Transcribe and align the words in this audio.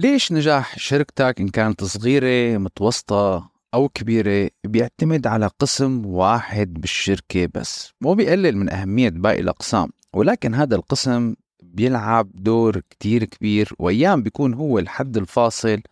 ليش 0.00 0.32
نجاح 0.32 0.78
شركتك 0.78 1.34
إن 1.40 1.48
كانت 1.48 1.84
صغيرة 1.84 2.58
متوسطة 2.58 3.50
أو 3.74 3.88
كبيرة 3.88 4.50
بيعتمد 4.64 5.26
على 5.26 5.46
قسم 5.46 6.06
واحد 6.06 6.74
بالشركة 6.74 7.48
بس؟ 7.54 7.92
مو 8.00 8.14
بيقلل 8.14 8.56
من 8.56 8.70
أهمية 8.70 9.08
باقي 9.08 9.40
الأقسام 9.40 9.88
ولكن 10.12 10.54
هذا 10.54 10.76
القسم 10.76 11.34
بيلعب 11.62 12.30
دور 12.34 12.80
كتير 12.90 13.24
كبير 13.24 13.72
وأيام 13.78 14.22
بيكون 14.22 14.54
هو 14.54 14.78
الحد 14.78 15.16
الفاصل 15.16 15.82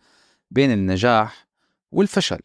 بين 0.51 0.71
النجاح 0.71 1.47
والفشل. 1.91 2.39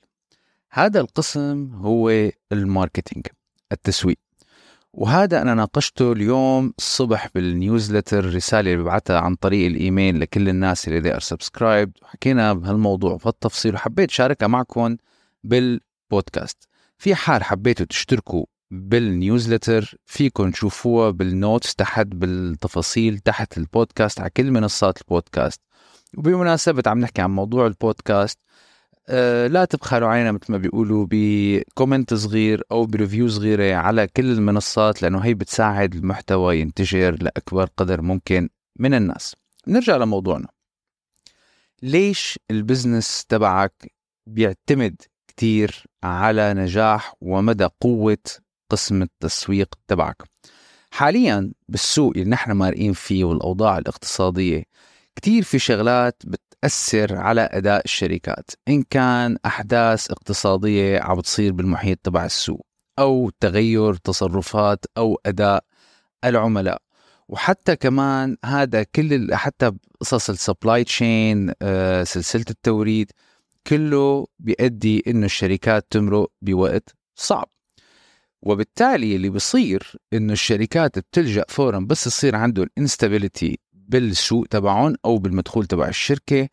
هذا 0.70 1.00
القسم 1.00 1.70
هو 1.74 2.30
ال 2.52 2.59
marketing 2.59 3.26
التسويق. 3.72 4.18
وهذا 4.94 5.42
أنا 5.42 5.54
ناقشته 5.54 6.12
اليوم 6.12 6.72
الصبح 6.78 7.28
بال 7.34 7.48
newsletter 7.48 8.18
الرسالة 8.18 8.72
اللي 8.72 8.82
ببعتها 8.82 9.20
عن 9.20 9.34
طريق 9.34 9.66
الإيميل 9.66 10.20
لكل 10.20 10.48
الناس 10.48 10.88
اللي 10.88 11.12
they 11.12 11.16
are 11.16 11.24
subscribed. 11.24 12.02
وحكينا 12.02 12.52
بهالموضوع 12.52 13.12
وبهالتفصيل 13.12 13.74
وحبيت 13.74 14.10
شاركها 14.10 14.46
معكم 14.46 14.96
بالبودكاست. 15.44 16.68
في 16.98 17.14
حال 17.14 17.44
حبيتوا 17.44 17.86
تشتركوا 17.86 18.44
بال 18.70 18.91
newsletter 18.91 19.94
فيكم 20.06 20.50
تشوفوها 20.50 21.10
بال 21.10 21.28
notes 21.28 21.74
تحت 21.74 22.06
بالتفاصيل 22.06 23.18
تحت 23.18 23.58
البودكاست 23.58 24.20
على 24.20 24.30
كل 24.30 24.50
منصات 24.50 25.00
البودكاست. 25.00 25.60
وبمناسبة 26.18 26.82
عم 26.86 26.98
نحكي 26.98 27.22
عن 27.22 27.30
موضوع 27.30 27.66
البودكاست 27.66 28.38
لا 29.48 29.64
تبخلوا 29.64 30.08
علينا 30.08 30.32
مثل 30.32 30.52
ما 30.52 30.58
بيقولوا 30.58 31.06
ب 31.10 31.23
comment 31.23 32.14
صغير 32.14 32.62
أو 32.72 32.86
ب 32.86 32.92
review 32.92 33.28
صغيرة 33.28 33.74
على 33.74 34.06
كل 34.06 34.32
المنصات 34.32 35.02
لأنه 35.02 35.18
هي 35.18 35.34
بتساعد 35.34 35.94
المحتوى 35.94 36.60
ينتشر 36.60 37.22
لأكبر 37.22 37.68
قدر 37.76 38.02
ممكن 38.02 38.48
من 38.78 38.94
الناس. 38.94 39.36
نرجع 39.66 39.96
لموضوعنا. 39.96 40.48
ليش 41.82 42.38
البزنس 42.50 43.24
تبعك 43.28 43.92
بيعتمد 44.26 45.02
كتير 45.28 45.84
على 46.02 46.54
نجاح 46.54 47.14
ومدى 47.20 47.68
قوة 47.80 48.18
قسم 48.70 49.02
التسويق 49.02 49.74
تبعك 49.88 50.22
حاليا 50.90 51.52
بالسوق 51.68 52.12
اللي 52.16 52.30
نحن 52.30 52.52
مارقين 52.52 52.92
فيه 52.92 53.24
والأوضاع 53.24 53.78
الاقتصادية 53.78 54.64
كتير 55.16 55.42
في 55.42 55.58
شغلات 55.58 56.22
بتأثر 56.62 57.16
على 57.16 57.48
أداء 57.52 57.84
الشركات 57.84 58.50
إن 58.68 58.82
كان 58.82 59.38
أحداث 59.46 60.10
اقتصادية 60.10 61.00
عم 61.00 61.18
بتصير 61.18 61.52
بالمحيط 61.52 61.98
تبع 61.98 62.24
السوق 62.24 62.66
أو 62.98 63.30
تغير 63.40 63.94
تصرفات 63.94 64.84
أو 64.96 65.20
أداء 65.26 65.64
العملاء. 66.24 66.82
وحتى 67.28 67.76
كمان 67.76 68.36
هذا 68.44 68.82
كل 68.82 69.34
حتى 69.34 69.70
بقصص 69.70 70.30
ال 70.30 70.38
supply 70.38 70.84
chain 70.84 71.52
سلسلة 72.04 72.44
التوريد 72.50 73.10
كله 73.66 74.26
بيؤدي 74.38 75.02
إنه 75.06 75.26
الشركات 75.26 75.86
تمرق 75.90 76.30
بوقت 76.42 76.94
صعب. 77.14 77.48
وبالتالي 78.42 79.16
اللي 79.16 79.30
بصير 79.30 79.96
إنه 80.12 80.32
الشركات 80.32 80.98
بتلجأ 80.98 81.44
فورا 81.48 81.78
بس 81.78 82.06
يصير 82.06 82.36
عندهم 82.36 82.66
instability 82.78 83.58
بالسوق 83.92 84.46
تبعهم 84.50 84.96
أو 85.04 85.18
بالمدخول 85.18 85.66
تبع 85.66 85.88
الشركة 85.88 86.48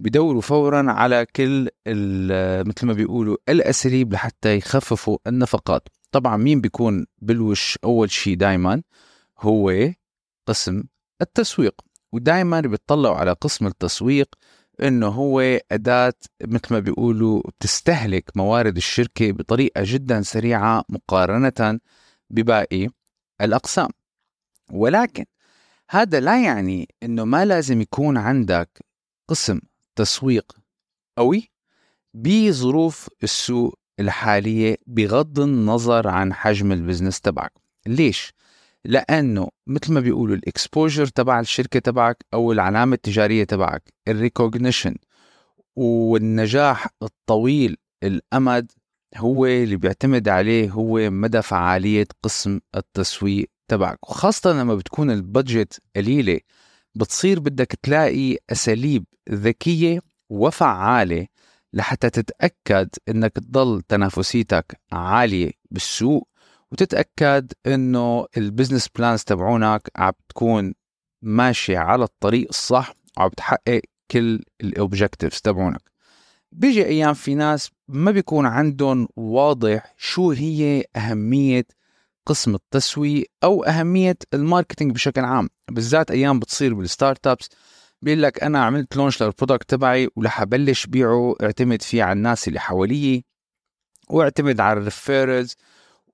بدوروا 0.00 0.40
فورا 0.40 0.92
على 0.92 1.26
كل 1.36 1.68
مثل 2.68 2.86
ما 2.86 2.92
بيقولوا 2.92 3.36
الاساليب 3.48 4.12
لحتى 4.12 4.56
يخففوا 4.56 5.18
النفقات. 5.26 5.88
طبعا 6.12 6.36
مين 6.36 6.60
بيكون 6.60 7.06
بالوش 7.18 7.78
أول 7.84 8.10
شيء 8.10 8.36
دائما 8.36 8.82
هو 9.40 9.90
قسم 10.46 10.82
التسويق. 11.22 11.74
ودائما 12.12 12.60
بيطلعوا 12.60 13.16
على 13.16 13.32
قسم 13.32 13.66
التسويق 13.66 14.34
إنه 14.82 15.08
هو 15.08 15.40
أداة 15.72 16.14
مثل 16.42 16.66
ما 16.70 16.78
بيقولوا 16.78 17.42
تستهلك 17.60 18.30
موارد 18.36 18.76
الشركة 18.76 19.32
بطريقة 19.32 19.82
جدا 19.84 20.22
سريعة 20.22 20.84
مقارنة 20.88 21.80
بباقي 22.30 22.88
الأقسام. 23.40 23.88
ولكن 24.72 25.24
هذا 25.94 26.20
لا 26.20 26.44
يعني 26.44 26.88
إنه 27.02 27.24
ما 27.24 27.44
لازم 27.44 27.80
يكون 27.80 28.16
عندك 28.16 28.84
قسم 29.28 29.60
تسويق 29.96 30.56
قوي 31.18 31.50
بظروف 32.14 33.08
السوق 33.22 33.78
الحالية 34.00 34.76
بغض 34.86 35.40
النظر 35.40 36.08
عن 36.08 36.32
حجم 36.32 36.72
البزنس 36.72 37.20
تبعك. 37.20 37.52
ليش؟ 37.86 38.32
لأنه 38.84 39.48
مثل 39.66 39.92
ما 39.92 40.00
بيقولوا 40.00 40.36
ال 40.36 40.44
exposure 40.44 41.06
تبع 41.06 41.40
الشركة 41.40 41.80
تبعك 41.80 42.24
أو 42.34 42.52
العلامة 42.52 42.94
التجارية 42.94 43.44
تبعك 43.44 43.92
ال 44.08 44.15
recognition 44.15 44.94
والنجاح 45.76 46.88
الطويل 47.02 47.76
الأمد 48.02 48.72
هو 49.16 49.46
اللي 49.46 49.76
بيعتمد 49.76 50.28
عليه 50.28 50.70
هو 50.70 51.10
مدى 51.10 51.42
فعالية 51.42 52.06
قسم 52.22 52.60
التسويق 52.76 53.50
تبعك. 53.68 54.10
وخاصة 54.10 54.52
لما 54.52 54.74
بتكون 54.74 55.10
ال 55.10 55.20
budget 55.20 55.80
قليلة 55.96 56.40
بتصير 56.94 57.40
بدك 57.40 57.78
تلاقي 57.82 58.36
أساليب 58.52 59.04
ذكية 59.30 60.00
وفعالة 60.30 61.26
لحتى 61.72 62.10
تتأكد 62.10 62.88
إنك 63.08 63.32
تضل 63.32 63.82
تنافسيتك 63.88 64.80
عالية 64.92 65.50
بالسوق 65.70 66.28
وتتأكد 66.72 67.52
إنه 67.66 68.26
ال 68.36 68.42
business 68.42 68.88
plans 68.88 69.22
تبعونك 69.22 69.90
عم 69.96 70.12
تكون 70.28 70.74
ماشية 71.22 71.78
على 71.78 72.04
الطريق 72.04 72.46
الصح 72.48 72.94
وعم 73.18 73.28
بتحقق 73.28 73.80
كل 74.10 74.42
ال 74.60 74.67
objectives 74.67 75.40
تبعونك. 75.40 75.80
بيجي 76.52 76.84
أيام 76.86 77.14
في 77.14 77.34
ناس 77.34 77.70
ما 77.88 78.10
بيكون 78.10 78.46
عندهم 78.46 79.08
واضح 79.16 79.94
شو 79.98 80.30
هي 80.30 80.84
أهمية 80.96 81.64
قسم 82.26 82.54
التسويق 82.54 83.30
أو 83.44 83.64
أهمية 83.64 84.16
ال 84.34 84.40
marketing 84.40 84.92
بشكل 84.92 85.20
عام. 85.24 85.48
بالذات 85.70 86.10
أيام 86.10 86.38
بتصير 86.38 86.74
بال 86.74 87.26
startups 87.26 87.48
بيقول 88.02 88.22
لك 88.22 88.42
أنا 88.42 88.64
عملت 88.64 88.96
launch 88.96 89.22
لل 89.22 89.33
product 89.33 89.70
تبعي 89.70 90.08
ورح 90.16 90.40
أبلش 90.40 90.86
بيعه 90.86 91.34
اعتمد 91.42 91.82
فيه 91.82 92.02
على 92.02 92.12
الناس 92.12 92.48
اللي 92.48 92.60
حواليي 92.60 93.24
واعتمد 94.10 94.60
على 94.60 94.78
ال 94.78 94.86
referrals 94.86 95.54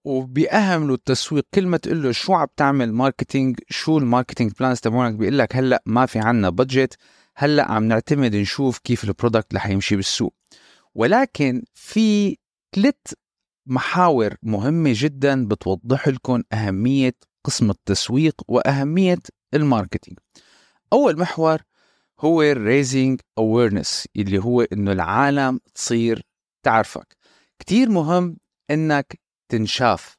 وبيأهملوا 0.05 0.97
التسويق. 0.97 1.47
كل 1.55 1.67
ما 1.67 1.77
تقول 1.77 2.03
له 2.03 2.13
شو 2.13 2.35
عم 2.35 2.47
تعمل 2.57 2.93
marketing 2.93 3.61
شو 3.69 3.99
ال 3.99 4.04
marketing 4.04 4.53
plans 4.61 4.81
تبعونك 4.81 5.15
بيقول 5.15 5.39
لك 5.39 5.57
هلأ 5.57 5.83
ما 5.87 6.07
في 6.07 6.19
عنا 6.19 6.51
budget 6.51 6.97
هلأ 7.37 7.73
عم 7.73 7.85
نعتمد 7.85 8.37
نشوف 8.37 8.79
كيف 8.79 9.05
ال 9.05 9.11
product 9.11 9.55
رح 9.55 9.67
يمشي 9.67 9.97
بالسوق. 9.97 10.35
ولكن 10.95 11.63
في 11.75 12.37
ثلاث 12.75 12.95
محاور 13.71 14.35
مهمة 14.43 14.93
جدا 14.95 15.47
بتوضح 15.47 16.09
لكم 16.09 16.43
أهمية 16.53 17.15
قسم 17.45 17.71
التسويق 17.71 18.43
وأهمية 18.49 19.19
ال 19.55 19.60
marketing. 19.60 20.19
أول 20.93 21.19
محور 21.19 21.63
هو 22.21 22.55
raising 22.55 23.17
awareness 23.41 24.05
اللي 24.17 24.39
هو 24.39 24.61
إنه 24.63 24.93
العالم 24.93 25.61
تصير 25.75 26.23
تعرفك. 26.63 27.17
كتير 27.59 27.89
مهم 27.89 28.37
إنك 28.71 29.21
تنشاف. 29.49 30.17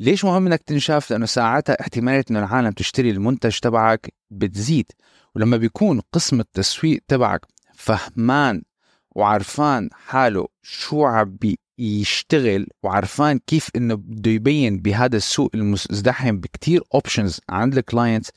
ليش 0.00 0.24
مهم 0.24 0.46
إنك 0.46 0.62
تنشاف؟ 0.62 1.10
لأنه 1.10 1.26
ساعتها 1.26 1.80
احتمالية 1.80 2.24
إنه 2.30 2.38
العالم 2.38 2.70
تشتري 2.70 3.10
المنتج 3.10 3.58
تبعك 3.58 4.14
بتزيد. 4.30 4.92
ولما 5.34 5.56
بيكون 5.56 6.00
قسم 6.12 6.40
التسويق 6.40 7.02
تبعك 7.08 7.46
فهمان 7.74 8.62
وعرفان 9.10 9.88
حاله 9.92 10.48
شو 10.62 11.04
عم 11.04 11.36
يشتغل 11.82 12.66
وعرفان 12.82 13.38
كيف 13.38 13.68
إنه 13.76 13.94
بده 13.94 14.30
يبين 14.30 14.78
بهذا 14.78 15.16
السوق 15.16 15.50
المزدحم 15.54 16.36
بكتير 16.36 16.82
options 16.94 17.40
عند 17.50 17.78
ال 17.78 17.84
clients 17.84 18.30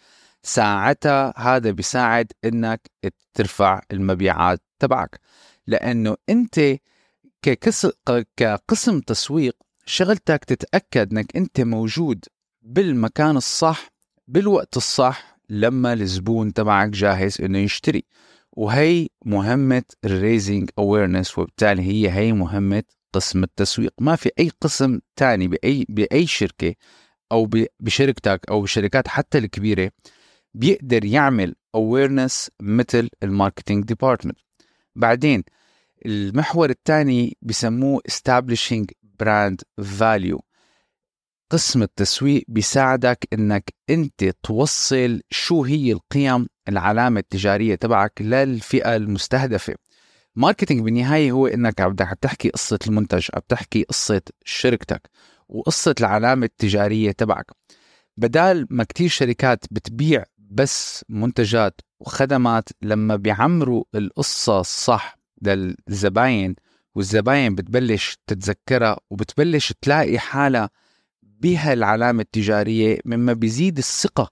ساعتها 0.44 1.34
هذا 1.38 1.72
بيساعد 1.72 2.32
إنك 2.46 2.92
ترفع 3.34 3.82
المبيعات 3.92 4.62
تبعك. 4.80 5.20
لأنه 5.68 6.16
أنت 6.30 6.78
كقسم 8.38 9.00
تسويق 9.00 9.56
شغلتك 9.86 10.44
تتأكد 10.46 11.12
إنك 11.12 11.36
أنت 11.38 11.62
موجود 11.62 12.26
بالمكان 12.62 13.38
الصح 13.38 13.88
بالوقت 14.28 14.78
الصح 14.78 15.38
لما 15.50 15.94
الزبون 15.94 16.54
تبعك 16.54 16.90
جاهز 16.90 17.42
إنه 17.42 17.60
يشتري. 17.60 18.06
وهي 18.52 19.08
مهمة 19.26 19.84
ال 20.06 20.14
raising 20.14 20.70
awareness 20.78 21.38
وبالتالي 21.38 21.82
هي 21.82 22.12
هي 22.12 22.34
مهمة 22.34 22.84
قسم 23.16 23.44
التسويق. 23.44 23.94
ما 24.00 24.16
في 24.16 24.32
أي 24.40 24.52
قسم 24.62 25.00
تاني 25.16 25.86
بأي 25.90 26.09
بأي 26.09 26.28
شركة 26.28 26.76
أو 27.32 27.50
بشركتك 27.80 28.42
أو 28.50 28.62
بالشركات 28.62 29.08
حتى 29.08 29.38
الكبيرة 29.38 29.92
بيقدر 30.54 31.06
يعمل 31.06 31.56
awareness 31.76 32.52
مثل 32.62 33.10
ال 33.24 33.30
marketing 33.30 33.84
department. 33.86 34.38
بعدين 34.96 35.44
المحور 36.06 36.70
الثاني 36.70 37.38
بسموه 37.42 38.02
establishing 38.12 38.86
brand 39.24 39.58
value. 39.82 40.40
قسم 41.52 41.84
التسويق 41.84 42.44
بيساعدك 42.48 43.28
إنك 43.34 43.74
أنت 43.90 44.24
توصل 44.44 45.22
شو 45.30 45.64
هي 45.64 45.92
القيم 45.92 46.48
العلامة 46.70 47.20
التجارية 47.20 47.76
تبعك 47.76 48.22
للفئة 48.22 48.96
المستهدفة. 48.96 49.76
marketing 50.36 50.82
بالنهاية 50.82 51.32
هو 51.32 51.48
إنك 51.48 51.82
عم 51.82 51.96
تحكي 51.96 52.50
قصة 52.50 52.80
المنتج 52.88 53.28
عم 53.34 53.42
تحكي 53.48 53.84
قصة 53.84 54.22
شركتك 54.46 55.10
وقصة 55.50 55.96
العلامة 56.00 56.46
التجارية 56.46 57.12
تبعك. 57.12 57.52
بدال 58.18 58.68
ما 58.70 58.84
كتير 58.84 59.10
شركات 59.10 59.66
بتبيع 59.72 60.24
بس 60.38 61.06
منتجات 61.10 61.82
وخدمات 62.00 62.70
لما 62.82 63.16
بيعمروا 63.16 63.84
القصة 63.96 64.60
الصح 64.60 65.18
للزباين 65.42 66.56
والزباين 66.96 67.56
بتبلش 67.56 68.18
تتذكرها 68.28 68.98
وبتبلش 69.10 69.74
تلاقي 69.82 70.20
حالها 70.20 70.70
بهالعلامة 71.24 72.22
التجارية 72.22 73.00
مما 73.06 73.34
بيزيد 73.34 73.78
الثقة 73.78 74.32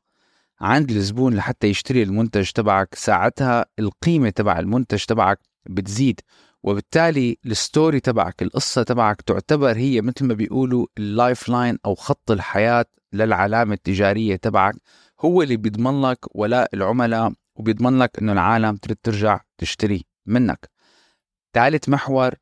عند 0.61 0.91
الزبون 0.91 1.35
لحتى 1.35 1.67
يشتري 1.67 2.03
المنتج 2.03 2.49
تبعك 2.51 2.95
ساعتها 2.95 3.65
القيمة 3.79 4.29
تبع 4.29 4.59
المنتج 4.59 5.05
تبعك 5.05 5.39
بتزيد. 5.65 6.19
وبالتالي 6.63 7.37
ال 7.45 7.54
story 7.54 7.99
تبعك 7.99 8.41
القصة 8.41 8.83
تبعك 8.83 9.21
تعتبر 9.21 9.77
هي 9.77 10.01
مثل 10.01 10.25
ما 10.25 10.33
بيقولوا 10.33 10.87
ال 10.97 11.49
lifeline 11.49 11.77
أو 11.85 11.95
خط 11.95 12.31
الحياة 12.31 12.85
للعلامة 13.13 13.73
التجارية 13.73 14.35
تبعك. 14.35 14.75
هو 15.21 15.41
اللي 15.41 15.57
بيضمن 15.57 16.01
لك 16.01 16.35
ولاء 16.35 16.69
العملاء 16.73 17.33
وبيضمن 17.55 17.99
لك 17.99 18.19
إنه 18.19 18.31
العالم 18.31 18.75
تريد 18.75 18.97
ترجع 19.03 19.39
تشتري 19.57 20.05
منك. 20.25 20.69
ثالث 21.53 21.89
محور 21.89 22.33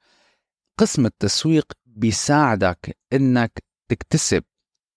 قسم 0.77 1.06
التسويق 1.06 1.71
بيساعدك 1.85 2.97
إنك 3.13 3.63
تكتسب 3.89 4.44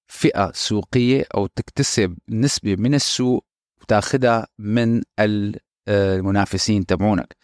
فئة 0.06 0.52
سوقية 0.54 1.24
أو 1.34 1.46
تكتسب 1.46 2.18
نسبة 2.28 2.76
من 2.76 2.94
السوق 2.94 3.46
وتاخدها 3.82 4.46
من 4.58 5.02
المنافسين 5.88 6.86
تبعونك. 6.86 7.36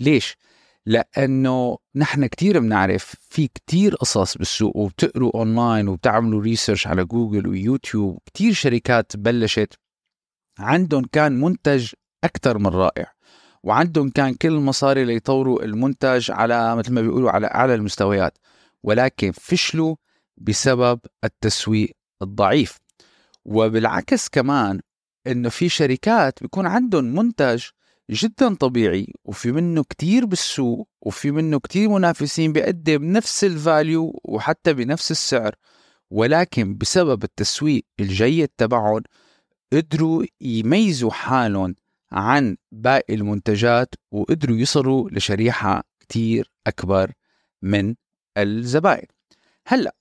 ليش؟ 0.00 0.36
لأنه 0.86 1.78
نحن 1.94 2.26
كتير 2.26 2.60
بنعرف 2.60 3.16
في 3.20 3.48
كتير 3.48 3.94
قصص 3.94 4.38
بالسوق 4.38 4.76
وبتقروا 4.76 5.30
أونلاين 5.34 5.88
وبتعملوا 5.88 6.42
research 6.42 6.86
على 6.86 7.04
جوجل 7.04 7.46
ويوتيوب 7.46 8.18
كتير 8.26 8.52
شركات 8.52 9.16
بلشت 9.16 9.74
عندهم 10.58 11.04
كان 11.12 11.40
منتج 11.40 11.92
أكثر 12.24 12.58
من 12.58 12.66
رائع. 12.66 13.12
وعندهم 13.62 14.10
كان 14.10 14.34
كل 14.34 14.48
المصاري 14.48 15.04
ليطوروا 15.04 15.64
المنتج 15.64 16.30
على 16.30 16.76
مثل 16.76 16.92
ما 16.92 17.00
بيقولوا 17.00 17.30
على 17.30 17.46
أعلى 17.46 17.74
المستويات. 17.74 18.38
ولكن 18.82 19.32
فشلوا 19.32 19.96
بسبب 20.36 21.00
التسويق 21.24 21.96
الضعيف. 22.22 22.78
وبالعكس 23.44 24.28
كمان 24.28 24.80
إنه 25.26 25.48
في 25.48 25.68
شركات 25.68 26.42
بيكون 26.42 26.66
عندهم 26.66 27.04
منتج 27.04 27.64
جدا 28.10 28.54
طبيعي 28.54 29.12
وفي 29.24 29.52
منه 29.52 29.84
كتير 29.84 30.26
بالسوق 30.26 30.88
وفي 31.00 31.30
منه 31.30 31.60
كتير 31.60 31.88
منافسين 31.88 32.52
بيقدم 32.52 33.04
نفس 33.04 33.44
الفاليو 33.44 34.20
وحتى 34.24 34.72
بنفس 34.72 35.10
السعر. 35.10 35.54
ولكن 36.10 36.76
بسبب 36.76 37.24
التسويق 37.24 37.84
الجيد 38.00 38.48
تبعهم 38.48 39.02
قدروا 39.72 40.24
يميزوا 40.40 41.10
حالهم 41.10 41.74
عن 42.12 42.56
باقي 42.72 43.14
المنتجات 43.14 43.94
وقدروا 44.10 44.56
يصلوا 44.56 45.10
لشريحة 45.10 45.84
كتير 46.00 46.50
أكبر 46.66 47.12
من 47.62 47.94
الزبائن 48.38 49.06
هلأ 49.66 49.94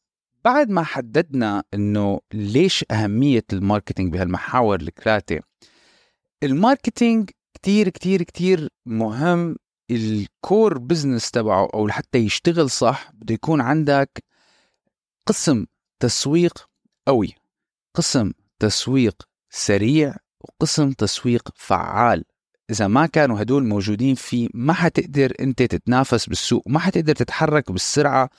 بعد 0.45 0.69
ما 0.69 0.83
حددنا 0.83 1.63
إنه 1.73 2.19
ليش 2.33 2.85
أهمية 2.91 3.45
ال 3.53 3.59
marketing 3.59 4.13
بهالمحاور 4.13 4.81
الثلاثه 4.81 5.39
ال 6.43 6.52
marketing 6.52 7.29
كتير 7.65 7.89
كتير 7.89 8.23
كتير 8.23 8.69
مهم 8.85 9.55
ال 9.91 10.09
core 10.09 10.77
business 10.77 11.31
تبعه 11.31 11.69
أو 11.73 11.87
لحتى 11.87 12.17
يشتغل 12.17 12.69
صح. 12.69 13.11
بده 13.13 13.33
يكون 13.33 13.61
عندك 13.61 14.23
قسم 15.25 15.65
تسويق 15.99 16.69
قوي 17.07 17.35
قسم 17.93 18.31
تسويق 18.59 19.23
سريع 19.49 20.15
وقسم 20.39 20.91
تسويق 20.91 21.49
فعال. 21.55 22.23
إذا 22.69 22.87
ما 22.87 23.05
كانوا 23.05 23.41
هدول 23.41 23.63
موجودين 23.63 24.15
فيه 24.15 24.49
ما 24.53 24.73
حتقدر 24.73 25.33
أنت 25.39 25.63
تتنافس 25.63 26.25
بالسوق 26.25 26.63
ما 26.67 26.79
حتقدر 26.79 27.15
تتحرك 27.15 27.71
بالسرعة 27.71 28.29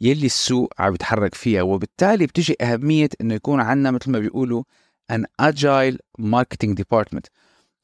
يلي 0.00 0.26
السوق 0.26 0.72
عم 0.78 0.94
يتحرك 0.94 1.34
فيها. 1.34 1.62
وبالتالي 1.62 2.26
بتجي 2.26 2.56
أهمية 2.60 3.08
إنه 3.20 3.34
يكون 3.34 3.60
عندنا 3.60 3.90
مثل 3.90 4.10
ما 4.10 4.18
بيقولوا 4.18 4.62
an 5.12 5.22
agile 5.42 5.96
marketing 6.20 6.74
department. 6.74 7.26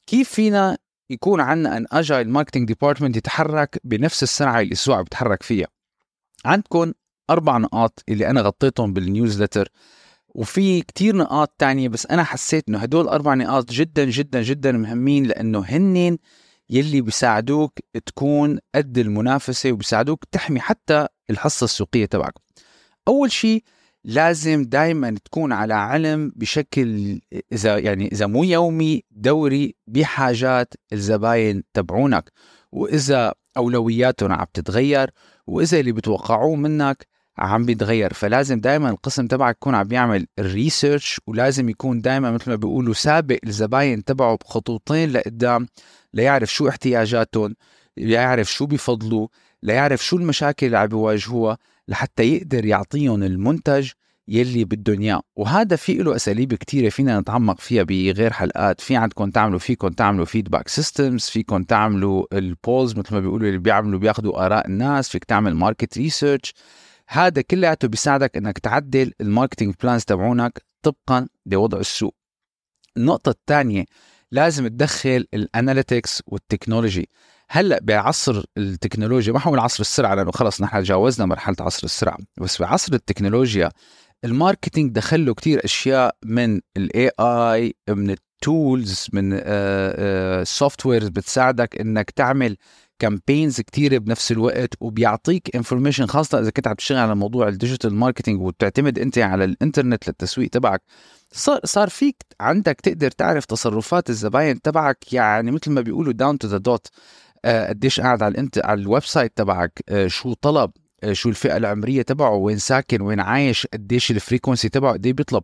كيف 0.07 0.31
فينا 0.31 0.79
يكون 1.13 1.41
عندنا 1.41 1.79
an 1.79 2.03
agile 2.03 2.27
marketing 2.37 2.67
department 2.75 3.17
يتحرك 3.17 3.81
بنفس 3.85 4.23
السرعة 4.23 4.61
اللي 4.61 4.73
السوق 4.73 4.97
عم 4.97 5.03
يتحرك 5.03 5.43
فيها. 5.43 5.67
عندكم 6.45 6.93
أربع 7.31 7.59
نقاط 7.59 8.05
اللي 8.09 8.31
أنا 8.31 8.41
غطيتهم 8.41 8.93
بالنيوزلتر 8.93 9.69
وفي 10.29 10.83
كتير 10.83 11.17
نقاط 11.17 11.55
تانية 11.59 11.89
بس 11.89 12.07
أنا 12.07 12.25
حسيت 12.25 12.69
إنه 12.69 12.79
هدول 12.79 13.09
أربع 13.09 13.35
نقاط 13.35 13.71
جدا 13.73 14.05
جدا 14.05 14.43
جدا 14.43 14.73
مهمين 14.73 15.25
لأنه 15.25 15.65
هنن 15.69 16.19
يلي 16.71 17.01
بيساعدوك 17.01 17.79
تكون 18.07 18.59
قد 18.75 18.99
المنافسة 18.99 19.73
وبيساعدوك 19.73 20.25
تحمي 20.25 20.61
حتى 20.61 21.07
الحصة 21.31 21.65
السوقية 21.65 22.07
تبعك. 22.07 22.35
أول 23.09 23.33
شيء 23.33 23.65
لازم 24.05 24.65
دائما 24.65 25.17
تكون 25.25 25.53
على 25.53 25.75
علم 25.75 26.33
بشكل 26.37 27.21
إذا 27.53 27.79
يعني 27.79 28.09
إذا 28.13 28.27
مو 28.27 28.45
يومي 28.45 29.03
دوري 29.11 29.75
بحاجات 29.87 30.75
الزباين 30.93 31.63
تبعونك. 31.75 32.33
وإذا 32.73 33.35
أولوياتهم 33.57 34.33
عم 34.33 34.47
تتغير 34.55 35.11
وإذا 35.47 35.81
اللي 35.81 35.93
بتوقعوه 35.93 36.57
منك 36.57 37.07
عم 37.39 37.65
بيتغير. 37.67 38.13
فلازم 38.13 38.61
دائما 38.61 38.91
القسم 38.91 39.27
تبعك 39.27 39.57
يكون 39.57 39.75
عم 39.75 39.89
بيعمل 39.89 40.27
ال 40.39 40.48
research 40.48 41.21
ولازم 41.27 41.69
يكون 41.69 42.01
دائما 42.01 42.31
مثل 42.31 42.51
ما 42.51 42.57
بيقولوا 42.57 42.95
سابق 42.95 43.39
الزباين 43.47 44.05
تبعه 44.05 44.37
بخطوتين 44.37 45.13
لقدام 45.13 45.67
ليعرف 46.15 46.53
شو 46.53 46.69
احتياجاتهم 46.69 47.55
ليعرف 47.97 48.53
شو 48.53 48.67
بيفضلوا 48.67 49.29
ليعرف 49.63 50.05
شو 50.05 50.17
المشاكل 50.17 50.67
اللي 50.67 50.79
عم 50.79 50.87
بيواجهوها. 50.87 51.59
لحتى 51.89 52.23
يقدر 52.23 52.65
يعطيهم 52.65 53.23
المنتج 53.23 53.91
يلي 54.29 54.65
بدهم 54.65 55.01
إياه. 55.01 55.23
وهذا 55.37 55.77
في 55.77 55.95
له 55.95 56.17
أساليب 56.17 56.55
كثيره 56.55 56.89
فينا 56.89 57.21
نتعمق 57.21 57.61
فيها 57.61 57.83
بغير 57.83 58.33
حلقات. 58.33 58.81
في 58.81 58.97
عندكم 58.97 59.31
تعملوا 59.31 59.59
فيكم 59.59 59.89
تعملوا 59.89 60.25
feedback 60.25 60.69
systems 60.69 61.25
فيكم 61.25 61.63
تعملوا 61.63 62.27
ال 62.33 62.44
polls 62.44 62.97
مثل 62.97 63.15
ما 63.15 63.21
بيقولوا 63.21 63.49
اللي 63.49 63.59
بيعملوا 63.59 63.99
بياخذوا 63.99 64.47
آراء 64.47 64.67
الناس 64.67 65.09
فيك 65.09 65.25
تعمل 65.25 65.55
market 65.55 65.99
research 65.99 66.55
هذا 67.09 67.43
كلياته 67.43 67.89
بيساعدك 67.89 68.37
إنك 68.37 68.59
تعدل 68.59 69.13
ال 69.21 69.26
marketing 69.26 69.75
plans 69.83 70.05
تبعونك 70.05 70.63
طبقا 70.83 71.29
لوضع 71.47 71.79
السوق. 71.79 72.15
النقطة 72.97 73.31
الثانية 73.31 73.85
لازم 74.31 74.69
تدخل 74.69 75.27
ال 75.35 75.44
analytics 75.44 76.23
وال 76.27 76.41
technology 76.41 77.09
هلأ 77.49 77.81
بعصر 77.83 78.45
التكنولوجيا 78.59 79.33
ما 79.33 79.39
حقول 79.39 79.59
عصر 79.59 79.81
السرعة 79.81 80.15
لأنه 80.15 80.31
خلص 80.31 80.61
نحن 80.61 80.83
تجاوزنا 80.83 81.27
مرحلة 81.27 81.57
عصر 81.61 81.85
السرعة. 81.85 82.19
بس 82.41 82.63
بعصر 82.63 82.93
التكنولوجيا 82.93 83.71
ال 84.25 84.32
marketing 84.32 84.93
دخل 84.93 85.27
له 85.27 85.35
كثير 85.35 85.65
أشياء 85.65 86.17
من 86.25 86.61
ال 86.77 87.11
AI 87.21 87.75
من 87.89 88.11
ال 88.11 88.27
tools 88.27 89.07
من 89.13 89.31
soft 90.45 90.87
آه، 90.87 90.89
wares 90.89 91.07
آه، 91.07 91.11
بتساعدك 91.11 91.81
إنك 91.81 92.11
تعمل 92.11 92.57
campaigns 92.99 93.61
كتيره 93.61 93.99
بنفس 93.99 94.33
الوقت 94.33 94.75
وبيعطيك 94.81 95.57
information 95.57 96.07
خاصة 96.07 96.39
إذا 96.41 96.51
كنت 96.51 96.69
عم 96.69 96.75
تشتغل 96.75 96.99
على 96.99 97.15
موضوع 97.15 97.49
ال 97.49 97.55
digital 97.55 97.95
marketing 97.95 98.41
وبتعتمد 98.41 98.99
أنت 98.99 99.19
على 99.19 99.45
الإنترنت 99.45 100.09
للتسويق 100.09 100.51
تبعك. 100.51 100.83
صار 101.33 101.61
صار 101.65 101.89
فيك 101.89 102.17
عندك 102.41 102.81
تقدر 102.81 103.11
تعرف 103.11 103.45
تصرفات 103.45 104.11
الزباين 104.11 104.63
تبعك 104.63 105.13
يعني 105.13 105.51
مثل 105.51 105.71
ما 105.71 105.81
بيقولوا 105.81 106.13
down 106.13 106.39
to 106.39 106.49
the 106.49 106.57
dot 106.57 106.87
قديش 107.45 108.01
قاعد 108.01 108.23
على 108.23 108.33
الانت 108.33 108.59
على 108.67 108.81
ال 108.81 109.03
website 109.05 109.33
تبعك 109.37 109.83
آه 109.89 110.07
شو 110.07 110.33
طلب 110.33 110.71
آه 111.05 111.13
شو 111.13 111.29
الفئة 111.29 111.57
العمرية 111.57 112.03
تبعه 112.03 112.35
وين 112.35 112.59
ساكن 112.59 113.01
وين 113.01 113.21
عايش 113.21 113.67
قديش 113.67 114.11
ال 114.11 114.17
frequency 114.17 114.69
تبعه 114.69 114.93
قد 114.93 115.09
بيطلب. 115.09 115.43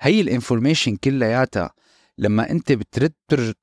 هي 0.00 0.20
ال 0.20 0.26
information 0.26 0.96
كلياتها 0.96 1.70
لما 2.18 2.50
إنت 2.50 2.72
بترد 2.72 3.12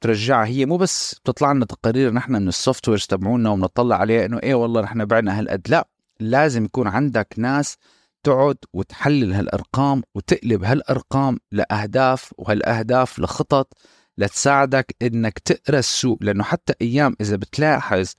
ترجعها 0.02 0.46
هي 0.46 0.66
مو 0.66 0.78
بس 0.78 1.16
بتطلع 1.16 1.52
لنا 1.52 1.66
تقارير 1.66 2.14
نحن 2.14 2.32
من 2.32 2.48
السوفت 2.48 2.90
ويرز 2.90 3.06
تبعونا 3.06 3.50
وبنطلع 3.50 3.96
عليها 3.96 4.26
إنه 4.26 4.40
إيه 4.44 4.56
والله 4.56 4.82
نحن 4.82 5.06
بعنا 5.06 5.40
هالقد. 5.40 5.62
لا 5.70 5.88
لازم 6.20 6.66
يكون 6.66 6.88
عندك 6.88 7.34
ناس 7.38 7.78
تقعد 8.24 8.58
وتحلل 8.74 9.34
هالأرقام 9.34 10.02
وتقلب 10.16 10.64
هالأرقام 10.64 11.40
لأهداف 11.52 12.34
وهالأهداف 12.38 13.20
لخطط 13.20 13.74
لتساعدك 14.18 14.96
إنك 15.02 15.40
تقرأ 15.40 15.80
السوق 15.80 16.18
لأنه 16.22 16.44
حتى 16.44 16.74
أيام 16.82 17.16
إذا 17.22 17.36
بتلاحظ 17.36 18.14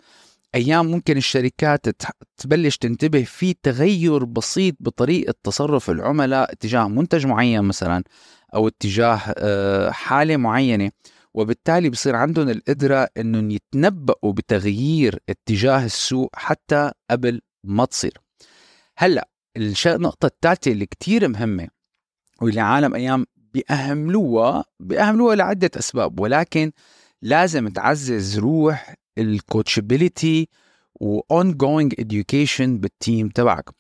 أيام 0.55 0.87
ممكن 0.87 1.17
الشركات 1.17 1.87
تبلش 2.37 2.77
تنتبه 2.77 3.25
في 3.25 3.55
تغير 3.63 4.25
بسيط 4.25 4.77
بطريقة 4.81 5.35
تصرف 5.43 5.91
العملاء 5.91 6.55
تجاه 6.55 6.89
منتج 6.89 7.27
معين 7.27 7.63
مثلا 7.63 8.05
أو 8.55 8.69
اتجاه 8.69 9.21
آه، 9.39 9.91
حالة 9.91 10.37
معينة. 10.37 10.91
وبالتالي 11.35 11.91
بصير 11.91 12.17
عندهم 12.17 12.49
القدرة 12.49 13.09
إنهم 13.17 13.51
يتنبؤوا 13.51 14.33
بتغيير 14.33 15.19
اتجاه 15.29 15.85
السوق 15.85 16.31
حتى 16.37 16.93
قبل 17.11 17.41
ما 17.65 17.85
تصير. 17.85 18.19
هلأ 18.97 19.29
النقطة 19.87 20.27
الثالثة 20.27 20.73
اللي 20.73 20.87
كتير 20.87 21.29
مهمة 21.29 21.69
واللي 22.43 22.61
عالم 22.61 22.95
أيام 22.95 23.27
بيأهملوها 23.55 24.65
بيأهملوها 24.81 25.35
لعدة 25.35 25.71
أسباب 25.79 26.21
ولكن 26.21 26.73
لازم 27.23 27.69
تعزز 27.69 28.39
روح 28.39 28.95
ال 29.19 29.29
coachability 29.29 30.49
و 31.01 31.21
ongoing 31.21 31.89
education 32.01 32.61
بالتيم 32.61 33.29
تبعك. 33.29 33.71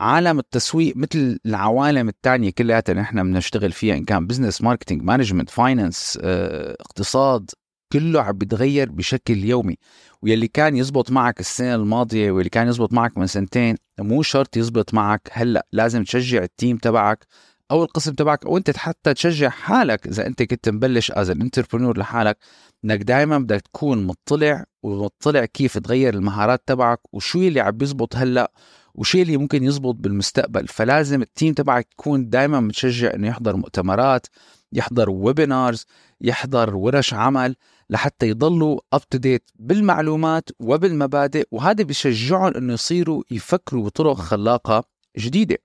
عالم 0.00 0.38
التسويق 0.38 0.96
مثل 0.96 1.38
العوالم 1.46 2.08
الثانية 2.08 2.50
كلها 2.50 2.82
نحن 2.88 3.22
بنشتغل 3.22 3.72
فيها 3.72 3.96
إن 3.96 4.04
كان 4.04 4.26
business 4.26 4.62
marketing 4.62 5.02
management 5.02 5.50
finance 5.50 6.18
اقتصاد 6.22 7.50
كله 7.92 8.22
عم 8.22 8.38
بيتغير 8.38 8.90
بشكل 8.90 9.44
يومي. 9.44 9.76
واللي 10.22 10.48
كان 10.48 10.76
يزبط 10.76 11.10
معك 11.10 11.40
السنة 11.40 11.74
الماضية 11.74 12.30
واللي 12.30 12.50
كان 12.50 12.68
يزبط 12.68 12.92
معك 12.92 13.18
من 13.18 13.26
سنتين 13.26 13.76
مو 13.98 14.22
شرط 14.22 14.56
يزبط 14.56 14.94
معك 14.94 15.28
هلأ 15.32 15.66
لازم 15.72 16.04
تشجع 16.04 16.42
ال 16.42 16.49
team 16.49 16.76
تبعك 16.76 17.26
أو 17.70 17.84
القسم 17.84 18.12
تبعك 18.12 18.46
أو 18.46 18.56
أنت 18.56 18.76
حتى 18.76 19.14
تشجع 19.14 19.48
حالك. 19.48 20.06
إذا 20.06 20.26
أنت 20.26 20.42
كنت 20.42 20.68
مبلش 20.68 21.10
as 21.10 21.30
entrepreneur 21.30 21.98
لحالك 21.98 22.38
إنك 22.84 23.02
دائما 23.02 23.38
بدك 23.38 23.60
تكون 23.60 24.06
مطلع 24.06 24.64
ومطلع 24.82 25.44
كيف 25.44 25.78
تغير 25.78 26.14
المهارات 26.14 26.62
تبعك 26.66 27.00
وشو 27.12 27.38
اللي 27.38 27.60
عم 27.60 27.70
بيزبط 27.70 28.16
هلأ 28.16 28.52
وشيء 28.94 29.22
اللي 29.22 29.36
ممكن 29.36 29.64
يزبط 29.64 29.94
بالمستقبل. 29.94 30.68
فلازم 30.68 31.22
ال 31.22 31.28
team 31.28 31.54
تبعك 31.54 31.88
يكون 31.92 32.30
دائما 32.30 32.60
متشجع 32.60 33.14
إنه 33.14 33.28
يحضر 33.28 33.56
مؤتمرات 33.56 34.26
يحضر 34.72 35.10
webinars 35.10 35.86
يحضر 36.20 36.76
ورش 36.76 37.14
عمل 37.14 37.56
لحتى 37.90 38.28
يضلوا 38.28 38.80
up 38.92 39.08
to 39.08 39.18
date 39.18 39.50
بالمعلومات 39.54 40.48
وبالمبادئ. 40.60 41.46
وهذا 41.50 41.84
بيشجعهم 41.84 42.54
إنه 42.56 42.72
يصيروا 42.72 43.22
يفكروا 43.30 43.84
بطرق 43.84 44.16
خلاقة 44.16 44.84
جديدة. 45.18 45.58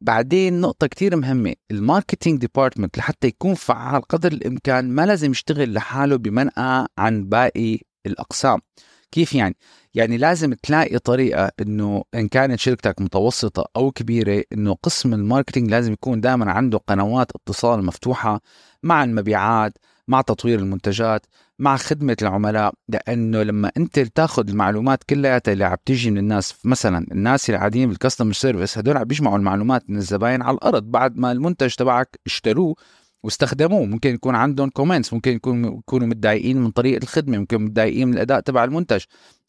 بعدين 0.00 0.60
نقطة 0.60 0.86
كتير 0.86 1.16
مهمة 1.16 1.54
ال 1.70 1.77
marketing 1.77 2.40
department 2.40 2.98
لحتى 2.98 3.26
يكون 3.26 3.54
فعال 3.54 4.02
قدر 4.02 4.32
الإمكان 4.32 4.90
ما 4.90 5.06
لازم 5.06 5.30
يشتغل 5.30 5.74
لحاله 5.74 6.16
بمنأى 6.16 6.86
عن 6.98 7.24
باقي 7.24 7.78
الأقسام 8.06 8.60
كيف 9.12 9.34
يعني؟ 9.34 9.56
يعني 9.94 10.16
لازم 10.16 10.54
تلاقي 10.54 10.98
طريقة 10.98 11.52
إنه 11.60 12.04
إن 12.14 12.28
كانت 12.28 12.58
شركتك 12.60 13.00
متوسطة 13.00 13.64
أو 13.76 13.90
كبيرة 13.90 14.44
إنه 14.52 14.74
قسم 14.82 15.14
ال 15.14 15.20
marketing 15.20 15.70
لازم 15.70 15.92
يكون 15.92 16.20
دائما 16.20 16.52
عنده 16.52 16.78
قنوات 16.78 17.30
اتصال 17.36 17.84
مفتوحة 17.84 18.40
مع 18.82 19.04
المبيعات 19.04 19.78
مع 20.08 20.20
تطوير 20.20 20.58
المنتجات 20.58 21.26
مع 21.58 21.76
خدمة 21.76 22.16
العملاء 22.22 22.74
لأنه 22.88 23.42
لما 23.42 23.72
أنت 23.76 23.98
تاخذ 24.00 24.48
المعلومات 24.48 25.04
كلها 25.04 25.42
اللي 25.48 25.64
عم 25.64 25.76
تيجي 25.86 26.10
من 26.10 26.18
الناس 26.18 26.54
مثلا 26.64 27.06
الناس 27.12 27.50
اللي 27.50 27.58
قاعدين 27.58 27.96
service 28.32 28.78
هدول 28.78 28.96
عم 28.96 29.04
بيجمعوا 29.04 29.38
المعلومات 29.38 29.90
من 29.90 29.96
الزباين 29.96 30.42
على 30.42 30.54
الأرض 30.54 30.82
بعد 30.82 31.16
ما 31.16 31.32
المنتج 31.32 31.74
تبعك 31.74 32.20
اشتروه 32.26 32.76
واستخدموه. 33.22 33.84
ممكن 33.84 34.14
يكون 34.14 34.34
عندهم 34.34 34.70
comments 34.70 35.12
ممكن 35.12 35.32
يكون 35.32 35.64
يكونوا 35.64 36.06
متضايقين 36.06 36.56
من 36.56 36.70
طريقة 36.70 37.02
الخدمة 37.02 37.38
ممكن 37.38 37.64
متضايقين 37.64 38.08
من 38.08 38.14
الأداء 38.14 38.40
تبع 38.40 38.64
المنتج. 38.64 39.04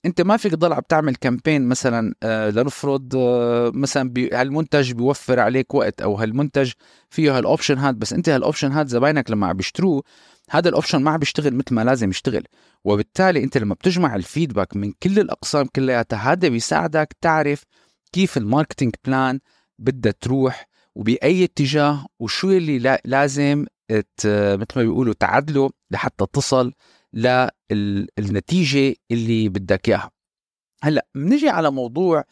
أنت 0.05 0.21
ما 0.21 0.37
فيك 0.37 0.51
تضل 0.51 0.73
عم 0.73 0.81
تعمل 0.89 1.15
campaign 1.15 1.67
مثلا 1.67 2.13
آه 2.23 2.49
لنفرض 2.49 3.15
آه 3.15 3.71
مثلا 3.73 4.13
هالمنتج 4.33 4.91
بيوفر 4.91 5.39
عليك 5.39 5.73
وقت 5.73 6.01
أو 6.01 6.15
هالمنتج 6.15 6.71
فيه 7.09 7.37
هال 7.37 7.47
option 7.47 7.77
هاد 7.77 7.99
بس 7.99 8.13
أنت 8.13 8.29
هال 8.29 8.40
option 8.40 8.71
هاد 8.71 8.87
زباينك 8.87 9.31
لما 9.31 9.47
عم 9.47 9.57
بيشتروه 9.57 10.03
هذا 10.49 10.69
ال 10.69 10.74
option 10.74 11.01
ما 11.01 11.11
عم 11.11 11.17
بيشتغل 11.17 11.55
مثل 11.55 11.73
ما 11.75 11.83
لازم 11.83 12.09
يشتغل. 12.09 12.43
وبالتالي 12.83 13.43
أنت 13.43 13.57
لما 13.57 13.73
بتجمع 13.73 14.15
ال 14.15 14.22
feedback 14.22 14.75
من 14.75 14.91
كل 14.91 15.19
الأقسام 15.19 15.65
كلياتها 15.65 16.31
هذا 16.31 16.47
بيساعدك 16.47 17.15
تعرف 17.21 17.63
كيف 18.11 18.37
ال 18.37 18.43
marketing 18.43 18.93
plan 19.05 19.39
بدها 19.79 20.11
تروح 20.21 20.67
وبأي 20.95 21.43
اتجاه 21.43 22.05
وشو 22.19 22.51
اللي 22.51 22.99
لازم 23.05 23.65
مثل 24.25 24.75
ما 24.75 24.83
بيقولوا 24.83 25.13
تعدله 25.19 25.69
لحتى 25.91 26.25
تصل 26.33 26.73
للنتيجة 27.13 28.95
اللي 29.11 29.49
بدك 29.49 29.89
إياها. 29.89 30.11
هلأ 30.83 31.07
بنجي 31.15 31.49
على 31.49 31.71
موضوع 31.71 32.23